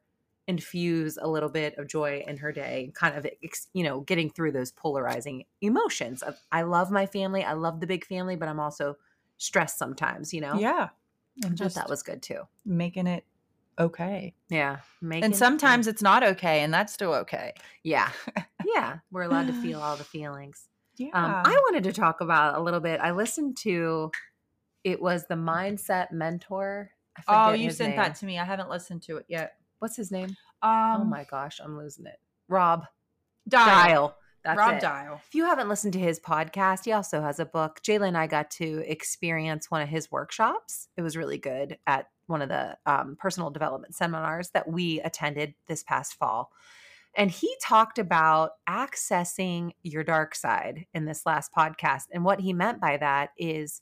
infuse 0.48 1.16
a 1.20 1.28
little 1.28 1.48
bit 1.50 1.76
of 1.78 1.86
joy 1.86 2.24
in 2.26 2.38
her 2.38 2.50
day, 2.50 2.90
kind 2.94 3.14
of, 3.16 3.24
you 3.74 3.84
know, 3.84 4.00
getting 4.00 4.30
through 4.30 4.50
those 4.50 4.72
polarizing 4.72 5.44
emotions 5.60 6.22
of 6.22 6.36
I 6.50 6.62
love 6.62 6.90
my 6.90 7.06
family, 7.06 7.44
I 7.44 7.52
love 7.52 7.78
the 7.80 7.86
big 7.86 8.04
family, 8.04 8.34
but 8.34 8.48
I'm 8.48 8.58
also 8.58 8.96
stressed 9.36 9.78
sometimes, 9.78 10.34
you 10.34 10.40
know? 10.40 10.54
yeah. 10.58 10.88
And 11.44 11.56
just 11.56 11.76
that 11.76 11.88
was 11.88 12.02
good 12.02 12.20
too. 12.22 12.40
making 12.64 13.06
it 13.06 13.24
okay. 13.78 14.34
Yeah. 14.48 14.78
Make 15.00 15.22
And 15.22 15.34
it- 15.34 15.36
sometimes 15.36 15.86
it's 15.86 16.02
not 16.02 16.24
okay, 16.24 16.62
and 16.62 16.74
that's 16.74 16.92
still 16.92 17.14
okay. 17.14 17.52
yeah. 17.84 18.10
Yeah. 18.74 18.98
We're 19.12 19.22
allowed 19.22 19.46
to 19.46 19.52
feel 19.52 19.80
all 19.80 19.96
the 19.96 20.02
feelings. 20.16 20.68
Yeah. 20.96 21.10
Um, 21.14 21.32
I 21.44 21.54
wanted 21.68 21.84
to 21.84 21.92
talk 21.92 22.20
about 22.20 22.58
a 22.58 22.60
little 22.60 22.80
bit. 22.80 23.00
I 23.00 23.12
listened 23.12 23.56
to 23.58 24.10
it 24.82 25.00
was 25.00 25.26
the 25.28 25.36
Mindset 25.36 26.10
Mentor. 26.10 26.90
Oh, 27.28 27.52
you 27.52 27.70
sent 27.70 27.90
name. 27.90 27.98
that 27.98 28.16
to 28.16 28.26
me. 28.26 28.36
I 28.38 28.44
haven't 28.44 28.68
listened 28.68 29.02
to 29.02 29.18
it 29.18 29.26
yet. 29.28 29.54
What's 29.78 29.96
his 29.96 30.10
name? 30.10 30.36
Um, 30.62 31.02
oh 31.02 31.04
my 31.04 31.24
gosh, 31.24 31.60
I'm 31.62 31.78
losing 31.78 32.06
it. 32.06 32.18
Rob 32.48 32.84
Dial. 33.48 33.66
Dial. 33.66 34.16
That's 34.44 34.58
Rob 34.58 34.74
it. 34.74 34.80
Dial. 34.80 35.20
If 35.26 35.34
you 35.34 35.44
haven't 35.44 35.68
listened 35.68 35.92
to 35.94 35.98
his 35.98 36.20
podcast, 36.20 36.84
he 36.84 36.92
also 36.92 37.20
has 37.20 37.40
a 37.40 37.46
book. 37.46 37.80
Jayla 37.82 38.08
and 38.08 38.16
I 38.16 38.26
got 38.26 38.50
to 38.52 38.82
experience 38.86 39.70
one 39.70 39.82
of 39.82 39.88
his 39.88 40.10
workshops. 40.10 40.88
It 40.96 41.02
was 41.02 41.16
really 41.16 41.38
good 41.38 41.78
at 41.86 42.08
one 42.26 42.42
of 42.42 42.48
the 42.48 42.76
um, 42.86 43.16
personal 43.18 43.50
development 43.50 43.94
seminars 43.94 44.50
that 44.50 44.68
we 44.68 45.00
attended 45.00 45.54
this 45.66 45.82
past 45.82 46.14
fall. 46.14 46.50
And 47.16 47.30
he 47.30 47.54
talked 47.62 47.98
about 47.98 48.52
accessing 48.68 49.72
your 49.82 50.04
dark 50.04 50.34
side 50.34 50.86
in 50.94 51.04
this 51.04 51.26
last 51.26 51.50
podcast. 51.56 52.04
And 52.12 52.24
what 52.24 52.40
he 52.40 52.52
meant 52.52 52.80
by 52.80 52.96
that 52.98 53.30
is 53.36 53.80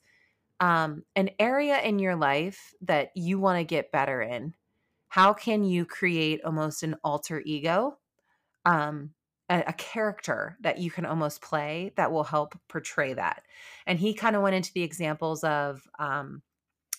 um, 0.60 1.02
an 1.16 1.30
area 1.38 1.80
in 1.80 1.98
your 1.98 2.16
life 2.16 2.72
that 2.82 3.10
you 3.14 3.38
want 3.38 3.58
to 3.58 3.64
get 3.64 3.92
better 3.92 4.22
in. 4.22 4.54
How 5.08 5.32
can 5.32 5.64
you 5.64 5.84
create 5.84 6.42
almost 6.44 6.82
an 6.82 6.96
alter 7.02 7.42
ego? 7.44 7.98
Um, 8.64 9.10
a, 9.48 9.72
character 9.72 10.56
that 10.60 10.78
you 10.78 10.90
can 10.90 11.06
almost 11.06 11.40
play 11.40 11.92
that 11.96 12.10
will 12.10 12.24
help 12.24 12.58
portray 12.68 13.14
that. 13.14 13.42
And 13.86 13.98
he 13.98 14.12
kind 14.14 14.34
of 14.34 14.42
went 14.42 14.56
into 14.56 14.72
the 14.72 14.82
examples 14.82 15.44
of 15.44 15.86
um, 15.98 16.42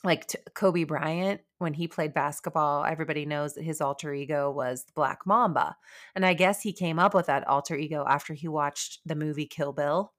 like 0.03 0.27
t- 0.27 0.39
Kobe 0.53 0.83
Bryant 0.83 1.41
when 1.59 1.73
he 1.73 1.87
played 1.87 2.13
basketball. 2.13 2.85
Everybody 2.85 3.25
knows 3.25 3.55
that 3.55 3.63
his 3.63 3.81
alter 3.81 4.13
ego 4.13 4.51
was 4.51 4.85
the 4.85 4.93
Black 4.95 5.25
Mamba, 5.25 5.75
and 6.15 6.25
I 6.25 6.33
guess 6.33 6.61
he 6.61 6.73
came 6.73 6.99
up 6.99 7.13
with 7.13 7.25
that 7.27 7.47
alter 7.47 7.75
ego 7.75 8.05
after 8.07 8.33
he 8.33 8.47
watched 8.47 8.99
the 9.05 9.15
movie 9.15 9.47
Kill 9.47 9.73
Bill. 9.73 10.13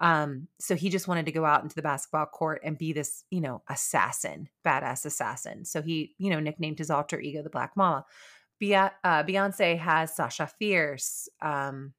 Um, 0.00 0.48
so 0.60 0.76
he 0.76 0.90
just 0.90 1.08
wanted 1.08 1.26
to 1.26 1.32
go 1.32 1.44
out 1.44 1.62
into 1.62 1.74
the 1.74 1.82
basketball 1.82 2.26
court 2.26 2.60
and 2.64 2.78
be 2.78 2.92
this, 2.92 3.24
you 3.30 3.40
know, 3.40 3.62
assassin, 3.68 4.48
badass 4.64 5.04
assassin. 5.04 5.64
So 5.64 5.82
he, 5.82 6.14
you 6.18 6.30
know, 6.30 6.40
nicknamed 6.40 6.78
his 6.78 6.90
alter 6.90 7.18
ego 7.18 7.42
the 7.42 7.50
Black 7.50 7.76
Mamba. 7.76 8.04
Beyonce, 8.62 8.90
uh, 9.04 9.22
Beyonce 9.22 9.78
has 9.78 10.14
Sasha 10.14 10.46
Fierce. 10.58 11.28
Um, 11.40 11.94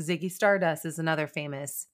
Ziggy 0.00 0.30
Stardust 0.30 0.84
is 0.84 0.98
another 0.98 1.26
famous, 1.26 1.86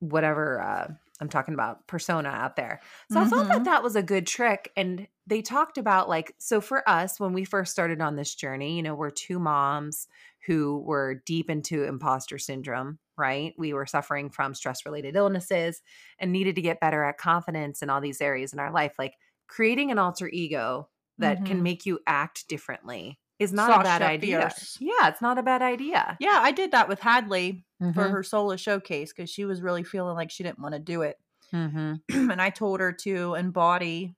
whatever 0.00 0.60
uh, 0.60 0.92
I'm 1.20 1.28
talking 1.28 1.54
about, 1.54 1.86
persona 1.86 2.28
out 2.28 2.56
there. 2.56 2.80
So 3.08 3.20
I 3.20 3.24
thought 3.24 3.46
that 3.52 3.64
Mhm. 3.64 3.70
that 3.70 3.82
was 3.82 3.96
a 3.96 4.02
good 4.02 4.26
trick. 4.26 4.72
And 4.76 5.08
they 5.26 5.42
talked 5.42 5.78
about 5.78 6.08
like, 6.08 6.34
so 6.38 6.60
for 6.60 6.88
us, 6.88 7.18
when 7.18 7.32
we 7.32 7.44
first 7.44 7.72
started 7.72 8.00
on 8.00 8.16
this 8.16 8.34
journey, 8.34 8.76
you 8.76 8.82
know, 8.82 8.94
we're 8.94 9.10
two 9.10 9.38
moms 9.38 10.08
who 10.46 10.78
were 10.80 11.22
deep 11.26 11.50
into 11.50 11.84
imposter 11.84 12.38
syndrome, 12.38 12.98
right? 13.16 13.54
We 13.58 13.72
were 13.72 13.86
suffering 13.86 14.30
from 14.30 14.54
stress 14.54 14.84
related 14.84 15.16
illnesses 15.16 15.82
and 16.18 16.32
needed 16.32 16.54
to 16.56 16.62
get 16.62 16.80
better 16.80 17.02
at 17.02 17.18
confidence 17.18 17.82
in 17.82 17.90
all 17.90 18.00
these 18.00 18.20
areas 18.20 18.52
in 18.52 18.58
our 18.58 18.70
life. 18.72 18.94
Like 18.98 19.14
creating 19.48 19.90
an 19.90 19.98
alter 19.98 20.28
ego 20.28 20.88
that 21.18 21.44
can 21.44 21.62
Mhm. 21.62 21.62
make 21.62 21.86
you 21.86 21.98
act 22.06 22.46
differently 22.48 23.18
is 23.38 23.52
not 23.52 23.80
a 23.80 23.82
bad 23.84 24.02
idea. 24.02 24.40
Fierce. 24.40 24.78
Yeah, 24.80 25.08
it's 25.08 25.20
not 25.20 25.38
a 25.38 25.42
bad 25.42 25.62
idea. 25.62 26.16
Yeah, 26.20 26.38
I 26.42 26.52
did 26.52 26.70
that 26.72 26.88
with 26.88 27.00
Hadley 27.00 27.64
for 27.78 27.92
Mhm. 28.04 28.10
her 28.10 28.22
solo 28.22 28.56
showcase 28.56 29.12
because 29.12 29.28
she 29.30 29.44
was 29.44 29.60
really 29.60 29.84
feeling 29.84 30.14
like 30.16 30.30
she 30.30 30.42
didn't 30.42 30.58
want 30.58 30.74
to 30.74 30.78
do 30.78 31.02
it. 31.02 31.18
Mhm. 31.52 32.00
and 32.32 32.40
I 32.42 32.50
told 32.50 32.80
her 32.80 32.92
to 32.92 33.34
embody, 33.34 34.14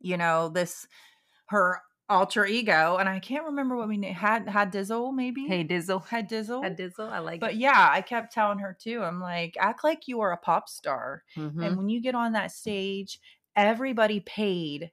you 0.00 0.16
know, 0.16 0.48
this 0.48 0.86
her 1.48 1.80
alter 2.08 2.44
ego. 2.44 2.96
And 2.98 3.08
I 3.08 3.18
can't 3.18 3.44
remember 3.46 3.76
what 3.76 3.88
we 3.88 3.96
na- 3.96 4.12
had 4.12 4.48
had 4.48 4.72
Dizzle, 4.72 5.14
maybe. 5.14 5.46
Hey 5.46 5.64
Dizzle. 5.64 6.06
had 6.06 6.28
Dizzle. 6.28 6.62
Had 6.62 6.76
Dizzle. 6.78 7.10
I 7.10 7.18
like 7.18 7.36
it. 7.36 7.40
but 7.40 7.52
it. 7.52 7.56
yeah, 7.58 7.88
I 7.90 8.02
kept 8.02 8.32
telling 8.32 8.58
her 8.58 8.76
too. 8.78 9.02
I'm 9.02 9.20
like, 9.20 9.54
act 9.58 9.84
like 9.84 10.06
you 10.08 10.20
are 10.20 10.32
a 10.32 10.36
pop 10.36 10.68
star. 10.68 11.22
Mhm. 11.36 11.64
And 11.66 11.76
when 11.76 11.88
you 11.88 12.00
get 12.02 12.14
on 12.14 12.32
that 12.32 12.52
stage, 12.52 13.18
everybody 13.56 14.20
paid 14.20 14.90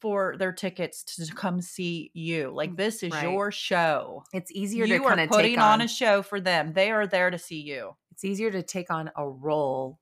for 0.00 0.36
their 0.38 0.52
tickets 0.52 1.02
to 1.04 1.34
come 1.34 1.60
see 1.60 2.10
you. 2.14 2.50
Like 2.50 2.70
mm, 2.70 2.76
this 2.76 3.02
is 3.02 3.12
Right. 3.12 3.22
your 3.22 3.50
show. 3.50 4.24
It's 4.32 4.50
easier 4.52 4.86
You 4.86 4.98
to 5.00 5.00
kind 5.00 5.20
of 5.20 5.28
putting 5.28 5.56
take 5.56 5.58
on 5.58 5.80
on. 5.80 5.80
a 5.80 5.88
show 5.88 6.22
for 6.22 6.40
them. 6.40 6.72
They 6.72 6.90
are 6.90 7.06
there 7.06 7.30
to 7.30 7.38
see 7.38 7.60
you. 7.60 7.96
it's 8.12 8.24
easier 8.24 8.50
to 8.50 8.62
take 8.62 8.90
on 8.90 9.10
a 9.16 9.28
role 9.28 10.00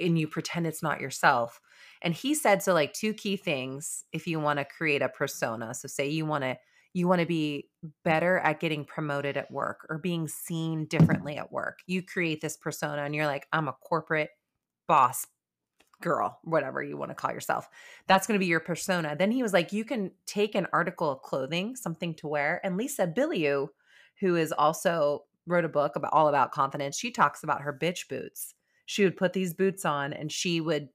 and 0.00 0.18
you 0.18 0.26
pretend 0.28 0.66
it's 0.66 0.82
not 0.82 1.00
yourself. 1.00 1.60
And 2.02 2.14
he 2.14 2.34
said 2.34 2.62
so 2.62 2.72
like 2.74 2.92
two 2.92 3.14
key 3.14 3.36
things 3.36 4.04
if 4.12 4.26
you 4.26 4.40
want 4.40 4.58
to 4.58 4.64
create 4.64 5.02
a 5.02 5.08
persona. 5.08 5.74
So 5.74 5.88
say 5.88 6.08
you 6.08 6.26
want 6.26 6.44
to 6.44 6.56
you 6.94 7.06
want 7.06 7.20
to 7.20 7.26
be 7.26 7.68
better 8.04 8.38
at 8.38 8.58
getting 8.58 8.84
promoted 8.86 9.36
at 9.36 9.50
work 9.50 9.86
or 9.90 9.98
being 9.98 10.28
seen 10.28 10.86
differently 10.86 11.36
at 11.36 11.52
work. 11.52 11.80
You 11.86 12.02
create 12.02 12.40
this 12.40 12.56
persona 12.56 13.02
and 13.02 13.14
you're 13.14 13.26
like 13.26 13.46
I'm 13.52 13.68
a 13.68 13.72
corporate 13.74 14.30
boss 14.88 15.26
girl, 16.02 16.38
whatever 16.44 16.82
you 16.82 16.96
want 16.96 17.10
to 17.10 17.14
call 17.14 17.32
yourself. 17.32 17.68
That's 18.06 18.26
going 18.26 18.38
to 18.38 18.44
be 18.44 18.46
your 18.46 18.60
persona. 18.60 19.16
Then 19.18 19.30
he 19.30 19.42
was 19.42 19.52
like 19.52 19.72
you 19.72 19.84
can 19.84 20.12
take 20.26 20.54
an 20.54 20.66
article 20.72 21.10
of 21.10 21.22
clothing, 21.22 21.76
something 21.76 22.14
to 22.16 22.28
wear. 22.28 22.60
And 22.64 22.76
Lisa 22.76 23.06
Bilyeu 23.06 23.68
who 24.20 24.36
is 24.36 24.52
also 24.52 25.24
wrote 25.46 25.64
a 25.64 25.68
book 25.68 25.96
about 25.96 26.12
all 26.12 26.28
about 26.28 26.52
confidence. 26.52 26.98
She 26.98 27.10
talks 27.10 27.42
about 27.42 27.62
her 27.62 27.76
bitch 27.76 28.08
boots. 28.08 28.54
She 28.86 29.04
would 29.04 29.16
put 29.16 29.32
these 29.32 29.54
boots 29.54 29.84
on 29.84 30.12
and 30.12 30.30
she 30.30 30.60
would 30.60 30.88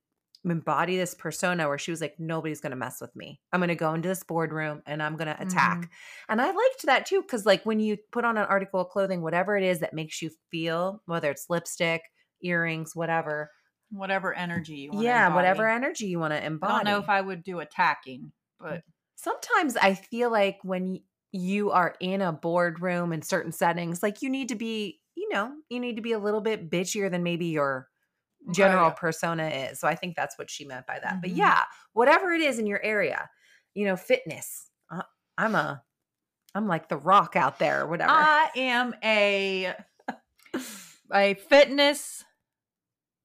embody 0.44 0.98
this 0.98 1.14
persona 1.14 1.68
where 1.68 1.78
she 1.78 1.92
was 1.92 2.02
like, 2.02 2.16
nobody's 2.18 2.62
going 2.62 2.72
to 2.72 2.78
mess 2.78 3.00
with 3.00 3.16
me. 3.16 3.40
I'm 3.54 3.60
going 3.60 3.70
to 3.70 3.76
go 3.76 3.94
into 3.94 4.10
this 4.10 4.24
boardroom 4.24 4.82
and 4.88 5.04
I'm 5.04 5.16
going 5.16 5.28
to 5.28 5.40
attack. 5.40 5.78
Mm-hmm. 5.78 6.30
And 6.30 6.42
I 6.42 6.48
liked 6.48 6.86
that 6.86 7.06
too. 7.06 7.22
Cause 7.24 7.46
like 7.46 7.64
when 7.64 7.80
you 7.80 7.98
put 8.12 8.26
on 8.26 8.38
an 8.38 8.46
article 8.46 8.80
of 8.80 8.90
clothing, 8.90 9.22
whatever 9.22 9.56
it 9.56 9.64
is 9.64 9.80
that 9.80 9.94
makes 9.94 10.22
you 10.22 10.32
feel, 10.50 11.04
whether 11.06 11.30
it's 11.30 11.50
lipstick, 11.50 12.02
earrings, 12.42 12.96
whatever. 12.96 13.52
Whatever 13.92 14.34
energy 14.34 14.76
you 14.76 14.92
want. 14.92 15.02
To 15.02 15.06
Yeah. 15.06 15.36
Whatever 15.36 15.68
energy 15.68 16.08
you 16.08 16.20
want 16.20 16.34
to 16.34 16.44
embody. 16.44 16.74
I 16.74 16.78
don't 16.78 16.86
know 16.86 17.00
if 17.00 17.10
I 17.10 17.22
would 17.22 17.44
do 17.44 17.60
attacking, 17.60 18.32
but 18.60 18.84
sometimes 19.16 19.78
I 19.78 19.94
feel 19.94 20.32
like 20.32 20.60
when 20.64 21.02
you 21.32 21.72
are 21.72 21.96
in 22.00 22.22
a 22.22 22.32
boardroom 22.32 23.14
in 23.14 23.22
certain 23.22 23.52
settings, 23.52 24.02
like 24.02 24.22
you 24.22 24.30
need 24.30 24.50
to 24.50 24.56
be, 24.56 25.00
you 25.16 25.30
know, 25.30 25.54
you 25.70 25.80
need 25.80 25.96
to 25.98 26.02
be 26.02 26.12
a 26.14 26.20
little 26.20 26.42
bit 26.42 26.70
bitchier 26.70 27.10
than 27.10 27.24
maybe 27.24 27.48
your 27.48 27.88
general 28.52 28.92
persona 28.92 29.48
is. 29.48 29.80
So 29.80 29.88
I 29.88 29.96
think 29.96 30.16
that's 30.16 30.38
what 30.38 30.50
she 30.50 30.66
meant 30.66 30.88
by 30.88 31.00
that. 31.00 31.22
But 31.22 31.30
Mhm. 31.30 31.38
yeah, 31.38 31.64
whatever 31.94 32.34
it 32.34 32.42
is 32.42 32.60
in 32.60 32.66
your 32.66 32.82
area, 32.82 33.30
you 33.74 33.86
know, 33.86 33.96
fitness. 33.96 34.70
Uh, 34.90 35.04
I'm 35.38 35.56
a, 35.56 35.84
I'm 36.56 36.68
like 36.68 36.90
the 36.90 36.98
rock 36.98 37.36
out 37.36 37.60
there, 37.60 37.86
whatever. 37.86 38.12
I 38.12 38.50
am 38.56 38.96
a 39.04 39.76
a 41.14 41.34
fitness. 41.36 42.26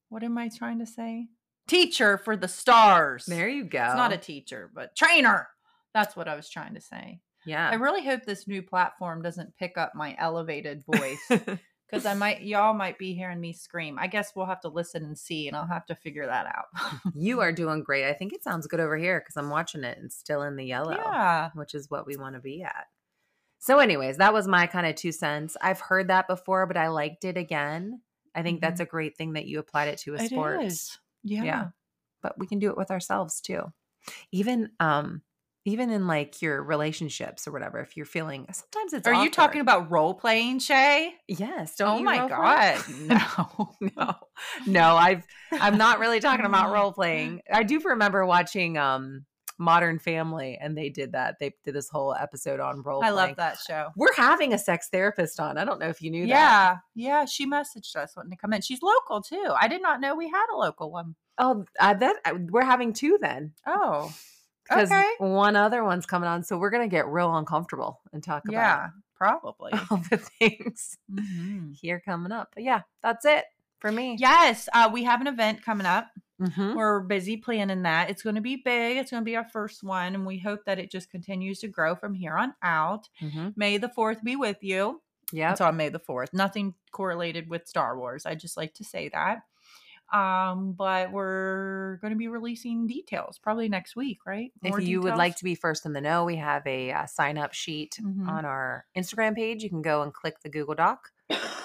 What 0.09 0.23
am 0.23 0.37
I 0.37 0.49
trying 0.49 0.79
to 0.79 0.85
say? 0.85 1.27
Teacher 1.67 2.17
for 2.17 2.37
the 2.37 2.47
stars. 2.47 3.25
there 3.25 3.49
you 3.49 3.65
go. 3.65 3.83
It's 3.83 3.95
not 3.95 4.13
a 4.13 4.17
teacher, 4.17 4.71
but 4.73 4.95
trainer. 4.95 5.47
That's 5.93 6.15
what 6.15 6.27
I 6.27 6.35
was 6.35 6.49
trying 6.49 6.75
to 6.75 6.81
say. 6.81 7.19
yeah. 7.45 7.69
I 7.69 7.75
really 7.75 8.05
hope 8.05 8.23
this 8.25 8.47
new 8.47 8.61
platform 8.61 9.21
doesn't 9.21 9.57
pick 9.57 9.77
up 9.77 9.93
my 9.95 10.15
elevated 10.17 10.83
voice 10.85 11.19
because 11.29 12.05
I 12.05 12.13
might, 12.13 12.41
y'all 12.43 12.73
might 12.73 12.97
be 12.97 13.13
hearing 13.13 13.41
me 13.41 13.51
scream. 13.51 13.97
I 13.99 14.07
guess 14.07 14.31
we'll 14.35 14.45
have 14.45 14.61
to 14.61 14.69
listen 14.69 15.03
and 15.03 15.17
see, 15.17 15.47
and 15.47 15.57
I'll 15.57 15.67
have 15.67 15.85
to 15.87 15.95
figure 15.95 16.25
that 16.25 16.45
out. 16.45 16.91
you 17.15 17.41
are 17.41 17.51
doing 17.51 17.83
great. 17.83 18.05
I 18.05 18.13
think 18.13 18.31
it 18.33 18.43
sounds 18.43 18.67
good 18.67 18.79
over 18.79 18.97
here 18.97 19.19
because 19.19 19.35
I'm 19.35 19.49
watching 19.49 19.83
it 19.83 19.97
and 19.97 20.11
still 20.11 20.43
in 20.43 20.55
the 20.55 20.65
yellow. 20.65 20.91
Yeah. 20.93 21.49
which 21.55 21.73
is 21.73 21.89
what 21.89 22.05
we 22.07 22.15
want 22.15 22.35
to 22.35 22.41
be 22.41 22.63
at. 22.63 22.85
So, 23.59 23.79
anyways, 23.79 24.17
that 24.17 24.33
was 24.33 24.47
my 24.47 24.67
kind 24.67 24.85
of 24.85 24.95
two 24.95 25.11
cents. 25.11 25.57
I've 25.61 25.79
heard 25.79 26.09
that 26.09 26.27
before, 26.27 26.65
but 26.67 26.77
I 26.77 26.89
liked 26.89 27.25
it 27.25 27.37
again. 27.37 28.01
I 28.37 28.43
think 28.43 28.61
that's 28.61 28.79
a 28.79 28.85
great 28.85 29.17
thing 29.17 29.33
that 29.33 29.45
you 29.47 29.59
applied 29.59 29.87
it 29.89 29.97
to 29.99 30.13
a 30.13 30.17
Mm-hmm. 30.17 30.25
Sport. 30.27 30.73
Yeah. 31.23 31.43
Yeah. 31.43 31.65
But 32.21 32.37
we 32.37 32.47
can 32.47 32.59
do 32.59 32.69
it 32.69 32.77
with 32.77 32.91
ourselves 32.91 33.41
too. 33.41 33.63
Even 34.31 34.69
um 34.79 35.21
even 35.65 35.89
in 35.89 36.07
like 36.07 36.41
your 36.41 36.63
relationships 36.63 37.45
or 37.45 37.51
whatever, 37.51 37.79
if 37.81 37.97
you're 37.97 38.05
feeling 38.05 38.47
sometimes 38.53 38.93
it's 38.93 39.05
Are 39.07 39.13
you 39.13 39.29
talking 39.29 39.59
about 39.59 39.91
role 39.91 40.13
playing, 40.13 40.59
Shaye? 40.59 41.09
Yes. 41.27 41.75
Don't 41.75 41.99
Oh 41.99 42.03
my? 42.03 42.27
God. 42.27 42.83
No. 42.99 43.75
no. 43.97 44.13
No, 44.65 44.95
I've 44.95 45.27
I'm 45.51 45.77
not 45.77 45.99
really 45.99 46.19
talking 46.27 46.45
about 46.45 46.67
Mm. 46.69 46.73
role 46.73 46.93
playing. 46.93 47.41
I 47.51 47.63
do 47.63 47.79
remember 47.79 48.25
watching 48.25 48.77
um 48.77 49.25
Modern 49.59 49.97
Family 49.99 50.57
and 50.61 50.77
they 50.77 50.89
did 50.89 51.13
that. 51.13 51.37
They 51.39 51.53
did 51.63 51.73
this 51.73 51.89
whole 51.89 52.13
episode 52.13 52.59
on 52.59 52.81
role 52.83 53.03
I 53.03 53.09
playing. 53.11 53.29
love 53.29 53.37
that 53.37 53.57
show. 53.65 53.89
We're 53.95 54.13
having 54.15 54.53
a 54.53 54.57
sex 54.57 54.89
therapist 54.91 55.39
on. 55.39 55.57
I 55.57 55.65
don't 55.65 55.79
know 55.79 55.87
if 55.89 56.01
you 56.01 56.11
knew 56.11 56.27
that. 56.27 56.29
Yeah, 56.29 56.77
yeah. 56.95 57.25
She 57.25 57.47
messaged 57.47 57.95
us 57.95 58.15
wanting 58.15 58.31
to 58.31 58.37
come 58.37 58.53
in. 58.53 58.61
She's 58.61 58.81
local 58.81 59.21
too. 59.21 59.53
I 59.59 59.67
did 59.67 59.81
not 59.81 59.99
know 60.01 60.15
we 60.15 60.29
had 60.29 60.45
a 60.53 60.55
local 60.57 60.91
one. 60.91 61.15
Oh, 61.39 61.65
uh, 61.79 61.93
that 61.95 62.15
we're 62.51 62.63
having 62.65 62.93
two 62.93 63.17
then 63.21 63.53
Oh, 63.65 64.11
because 64.63 64.91
okay. 64.91 65.05
one 65.19 65.55
other 65.55 65.83
one's 65.83 66.05
coming 66.05 66.27
on. 66.29 66.43
So 66.43 66.57
we're 66.57 66.69
gonna 66.71 66.87
get 66.87 67.07
real 67.07 67.35
uncomfortable 67.35 67.99
and 68.13 68.23
talk 68.23 68.43
about 68.47 68.53
Yeah, 68.53 68.87
probably. 69.15 69.71
all 69.91 69.97
the 70.09 70.17
things 70.17 70.97
Mhm. 71.11 71.75
here 71.79 71.99
coming 72.03 72.31
up. 72.31 72.49
But 72.53 72.63
yeah, 72.63 72.81
that's 73.01 73.25
it 73.25 73.45
for 73.79 73.91
me. 73.91 74.17
Yes, 74.19 74.67
uh, 74.73 74.89
we 74.91 75.03
have 75.03 75.21
an 75.21 75.27
event 75.27 75.63
coming 75.63 75.85
up 75.87 76.07
Mhm. 76.39 76.75
We're 76.75 76.99
busy 77.01 77.37
planning 77.37 77.81
that. 77.83 78.09
It's 78.09 78.21
going 78.21 78.35
to 78.35 78.41
be 78.41 78.57
big. 78.57 78.97
It's 78.97 79.11
going 79.11 79.21
to 79.21 79.25
be 79.25 79.35
our 79.35 79.47
first 79.49 79.83
one, 79.83 80.13
and 80.15 80.25
we 80.25 80.37
hope 80.39 80.65
that 80.65 80.79
it 80.79 80.91
just 80.91 81.09
continues 81.09 81.59
to 81.59 81.67
grow 81.67 81.95
from 81.95 82.13
here 82.13 82.35
on 82.37 82.53
out. 82.61 83.09
Mhm. 83.21 83.53
May 83.57 83.77
the 83.77 83.89
4th 83.89 84.23
be 84.23 84.35
with 84.35 84.57
you. 84.61 85.01
Yeah. 85.31 85.51
It's 85.51 85.61
on 85.61 85.75
May 85.77 85.89
the 85.89 85.99
4th. 85.99 86.33
Nothing 86.33 86.75
correlated 86.91 87.49
with 87.49 87.67
Star 87.67 87.97
Wars. 87.97 88.25
I 88.25 88.35
just 88.35 88.55
like 88.57 88.73
to 88.75 88.83
say 88.83 89.09
that. 89.09 89.39
Um, 90.13 90.73
but 90.73 91.11
we're 91.11 91.97
going 91.97 92.13
to 92.13 92.17
be 92.17 92.27
releasing 92.29 92.87
details 92.87 93.39
probably 93.39 93.67
next 93.69 93.95
week, 93.95 94.19
right? 94.25 94.51
If 94.63 94.69
More 94.69 94.79
you 94.79 95.01
would 95.01 95.15
like 95.17 95.35
to 95.37 95.43
be 95.43 95.55
first 95.55 95.85
in 95.85 95.93
the 95.93 96.01
know, 96.01 96.23
we 96.25 96.37
have 96.37 96.65
a 96.65 96.91
uh, 96.91 97.05
sign 97.07 97.37
up 97.37 97.53
sheet 97.53 97.99
Mhm. 98.01 98.27
on 98.27 98.45
our 98.45 98.85
Instagram 98.95 99.35
page. 99.35 99.63
You 99.63 99.69
can 99.69 99.81
go 99.81 100.03
and 100.03 100.13
click 100.13 100.39
the 100.41 100.49
Google 100.49 100.75
Doc 100.75 101.11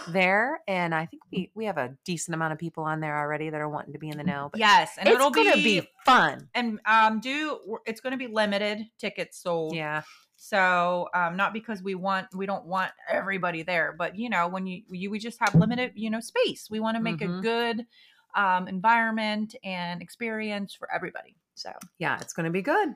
there, 0.08 0.60
and 0.66 0.92
I 0.94 1.06
think 1.06 1.22
we 1.30 1.50
we 1.54 1.66
have 1.66 1.78
a 1.78 1.96
decent 2.04 2.34
amount 2.34 2.52
of 2.52 2.58
people 2.58 2.82
on 2.84 2.98
there 3.00 3.16
already 3.16 3.50
that 3.50 3.60
are 3.60 3.68
wanting 3.68 3.92
to 3.92 3.98
be 4.00 4.08
in 4.08 4.18
the 4.18 4.24
know. 4.24 4.48
But 4.50 4.58
yes, 4.58 4.90
and 4.98 5.08
it's 5.08 5.14
it'll 5.14 5.30
be, 5.30 5.80
be 5.80 5.88
fun. 6.04 6.48
and 6.54 6.80
um 6.84 7.20
do 7.20 7.78
it's 7.86 8.00
going 8.00 8.10
to 8.10 8.16
be 8.16 8.26
limited 8.26 8.86
tickets 8.98 9.38
sold. 9.40 9.76
Yeah, 9.76 10.02
So 10.34 11.08
um, 11.14 11.36
not 11.36 11.52
because 11.52 11.80
we 11.82 11.94
want 11.94 12.26
we 12.34 12.46
don't 12.46 12.66
want 12.66 12.90
everybody 13.08 13.62
there, 13.62 13.94
but 13.96 14.18
you 14.18 14.28
know 14.28 14.48
when 14.48 14.66
you 14.66 14.82
you 14.90 15.08
we 15.10 15.20
just 15.20 15.38
have 15.38 15.54
limited 15.54 15.92
you 15.94 16.10
know 16.10 16.18
space. 16.20 16.68
We 16.68 16.80
want 16.80 16.96
to 16.96 17.02
make 17.02 17.18
Mhm. 17.20 17.38
a 17.38 17.42
good 17.42 17.86
um, 18.34 18.68
environment 18.68 19.54
and 19.64 20.02
experience 20.02 20.74
for 20.74 20.88
everybody. 20.94 21.36
So 21.54 21.70
yeah, 21.98 22.18
it's 22.20 22.32
going 22.32 22.46
to 22.46 22.50
be 22.50 22.62
good. 22.62 22.94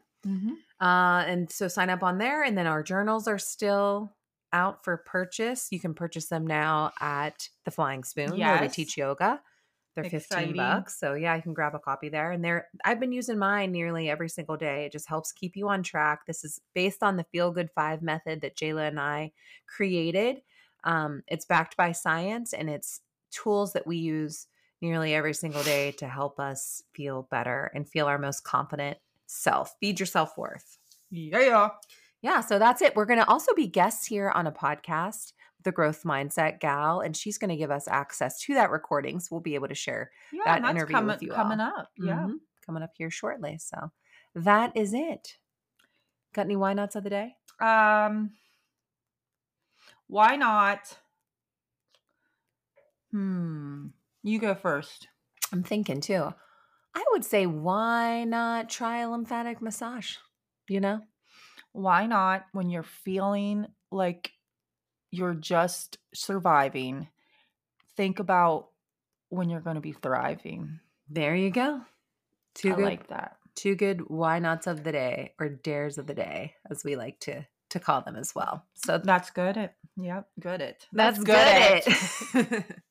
Uh, 0.80 1.24
and 1.26 1.50
so 1.50 1.68
sign 1.68 1.90
up 1.90 2.02
on 2.02 2.18
there, 2.18 2.42
and 2.42 2.56
then 2.58 2.66
our 2.66 2.82
journals 2.82 3.28
are 3.28 3.38
still 3.38 4.12
out 4.52 4.84
for 4.84 4.96
purchase. 4.96 5.68
You 5.70 5.78
can 5.78 5.94
purchase 5.94 6.26
them 6.26 6.46
now 6.46 6.92
at 7.00 7.48
the 7.64 7.70
Flying 7.70 8.04
Spoon 8.04 8.36
where 8.52 8.62
we 8.62 8.68
teach 8.68 8.96
yoga. 8.96 9.40
They're 9.94 10.04
fifteen 10.10 10.54
bucks, 10.54 10.98
so 10.98 11.14
yeah, 11.14 11.32
I 11.32 11.40
can 11.40 11.54
grab 11.54 11.74
a 11.74 11.78
copy 11.78 12.08
there. 12.10 12.30
And 12.30 12.44
they're 12.44 12.68
I've 12.84 13.00
been 13.00 13.12
using 13.12 13.38
mine 13.38 13.72
nearly 13.72 14.10
every 14.10 14.28
single 14.28 14.56
day. 14.56 14.84
It 14.84 14.92
just 14.92 15.08
helps 15.08 15.32
keep 15.32 15.56
you 15.56 15.68
on 15.68 15.82
track. 15.82 16.26
This 16.26 16.44
is 16.44 16.60
based 16.74 17.02
on 17.02 17.16
the 17.16 17.24
Feel 17.32 17.50
Good 17.50 17.70
Five 17.74 18.02
method 18.02 18.42
that 18.42 18.56
Jayla 18.56 18.88
and 18.88 19.00
I 19.00 19.32
created. 19.66 20.42
Um, 20.84 21.22
it's 21.28 21.46
backed 21.46 21.76
by 21.76 21.92
science, 21.92 22.52
and 22.52 22.68
it's 22.68 23.00
tools 23.30 23.72
that 23.72 23.86
we 23.86 23.96
use 23.96 24.48
nearly 24.82 25.14
every 25.14 25.34
single 25.34 25.62
day 25.62 25.92
to 25.92 26.06
help 26.08 26.38
us 26.38 26.82
feel 26.94 27.26
better 27.30 27.70
and 27.74 27.88
feel 27.88 28.06
our 28.06 28.18
most 28.18 28.44
confident 28.44 28.98
self. 29.26 29.74
Feed 29.80 29.98
your 30.00 30.06
self 30.06 30.36
worth. 30.36 30.78
yeah, 31.10 31.40
Yeah, 31.40 31.68
Yeah. 32.22 32.40
so 32.40 32.58
that's 32.58 32.82
it. 32.82 32.94
We're 32.96 33.06
going 33.06 33.18
to 33.20 33.28
also 33.28 33.54
be 33.54 33.66
guests 33.66 34.06
here 34.06 34.30
on 34.30 34.46
a 34.46 34.52
podcast, 34.52 35.32
the 35.62 35.72
Growth 35.72 36.02
Mindset 36.04 36.60
Gal, 36.60 37.00
and 37.00 37.16
she's 37.16 37.38
going 37.38 37.50
to 37.50 37.56
give 37.56 37.70
us 37.70 37.88
access 37.88 38.40
to 38.42 38.54
that 38.54 38.70
recording. 38.70 39.18
So 39.20 39.28
we'll 39.32 39.40
be 39.40 39.54
able 39.54 39.68
to 39.68 39.74
share 39.74 40.10
yeah, 40.32 40.42
That 40.60 40.70
interview 40.70 40.94
coming 40.94 41.08
with 41.08 41.22
you 41.22 41.30
coming 41.32 41.60
all. 41.60 41.72
up. 41.80 41.90
Yeah. 41.96 42.14
Mhm, 42.26 42.34
coming 42.64 42.82
up 42.82 42.92
here 42.96 43.10
shortly. 43.10 43.58
So 43.58 43.90
that 44.34 44.76
is 44.76 44.92
it. 44.94 45.38
Got 46.34 46.42
any 46.46 46.56
why 46.56 46.74
nots 46.74 46.94
of 46.96 47.02
the 47.04 47.10
day? 47.10 47.36
Um, 47.60 48.32
why 50.06 50.36
not? 50.36 50.98
Hmm. 53.10 53.86
You 54.26 54.40
go 54.40 54.56
first. 54.56 55.06
I'm 55.52 55.62
thinking 55.62 56.00
too. 56.00 56.34
I 56.96 57.04
would 57.12 57.24
say, 57.24 57.46
why 57.46 58.24
not 58.24 58.68
try 58.68 58.98
a 59.02 59.08
lymphatic 59.08 59.62
massage? 59.62 60.16
You 60.68 60.80
know? 60.80 61.02
Why 61.70 62.06
not 62.06 62.46
when 62.50 62.68
you're 62.68 62.82
feeling 62.82 63.66
like 63.92 64.32
you're 65.12 65.34
just 65.34 65.98
surviving? 66.12 67.06
Think 67.96 68.18
about 68.18 68.70
when 69.28 69.48
you're 69.48 69.60
going 69.60 69.76
to 69.76 69.80
be 69.80 69.92
thriving. 69.92 70.80
There 71.08 71.36
you 71.36 71.50
go. 71.50 71.82
Two 72.56 72.72
I 72.72 72.76
good, 72.76 72.84
like 72.84 73.06
that. 73.10 73.36
two 73.54 73.76
good 73.76 74.08
why 74.08 74.40
nots 74.40 74.66
of 74.66 74.82
the 74.82 74.90
day, 74.90 75.34
or 75.38 75.48
dares 75.48 75.98
of 75.98 76.08
the 76.08 76.14
day, 76.14 76.54
as 76.68 76.82
we 76.82 76.96
like 76.96 77.20
to 77.20 77.46
to 77.70 77.78
call 77.78 78.00
them 78.02 78.16
as 78.16 78.34
well. 78.34 78.64
So 78.74 78.98
That's 78.98 79.30
good. 79.30 79.56
It. 79.56 79.72
Yep. 79.96 80.28
Good. 80.40 80.60
It. 80.62 80.86
that's, 80.92 81.18
good. 81.22 81.36
At 81.36 81.84
it. 81.86 82.64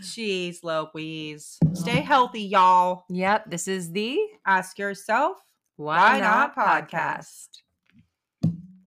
Jeez, 0.00 0.58
Louise. 0.62 1.58
Stay 1.74 2.00
healthy, 2.00 2.42
y'all. 2.42 3.04
yep. 3.08 3.44
This 3.50 3.68
is 3.68 3.92
the 3.92 4.18
Ask 4.46 4.78
yourself 4.78 5.38
Why, 5.76 5.96
Why 6.14 6.20
Not 6.20 6.56
Not 6.56 6.56
podcast. 6.56 6.88
podcast. 6.90 7.48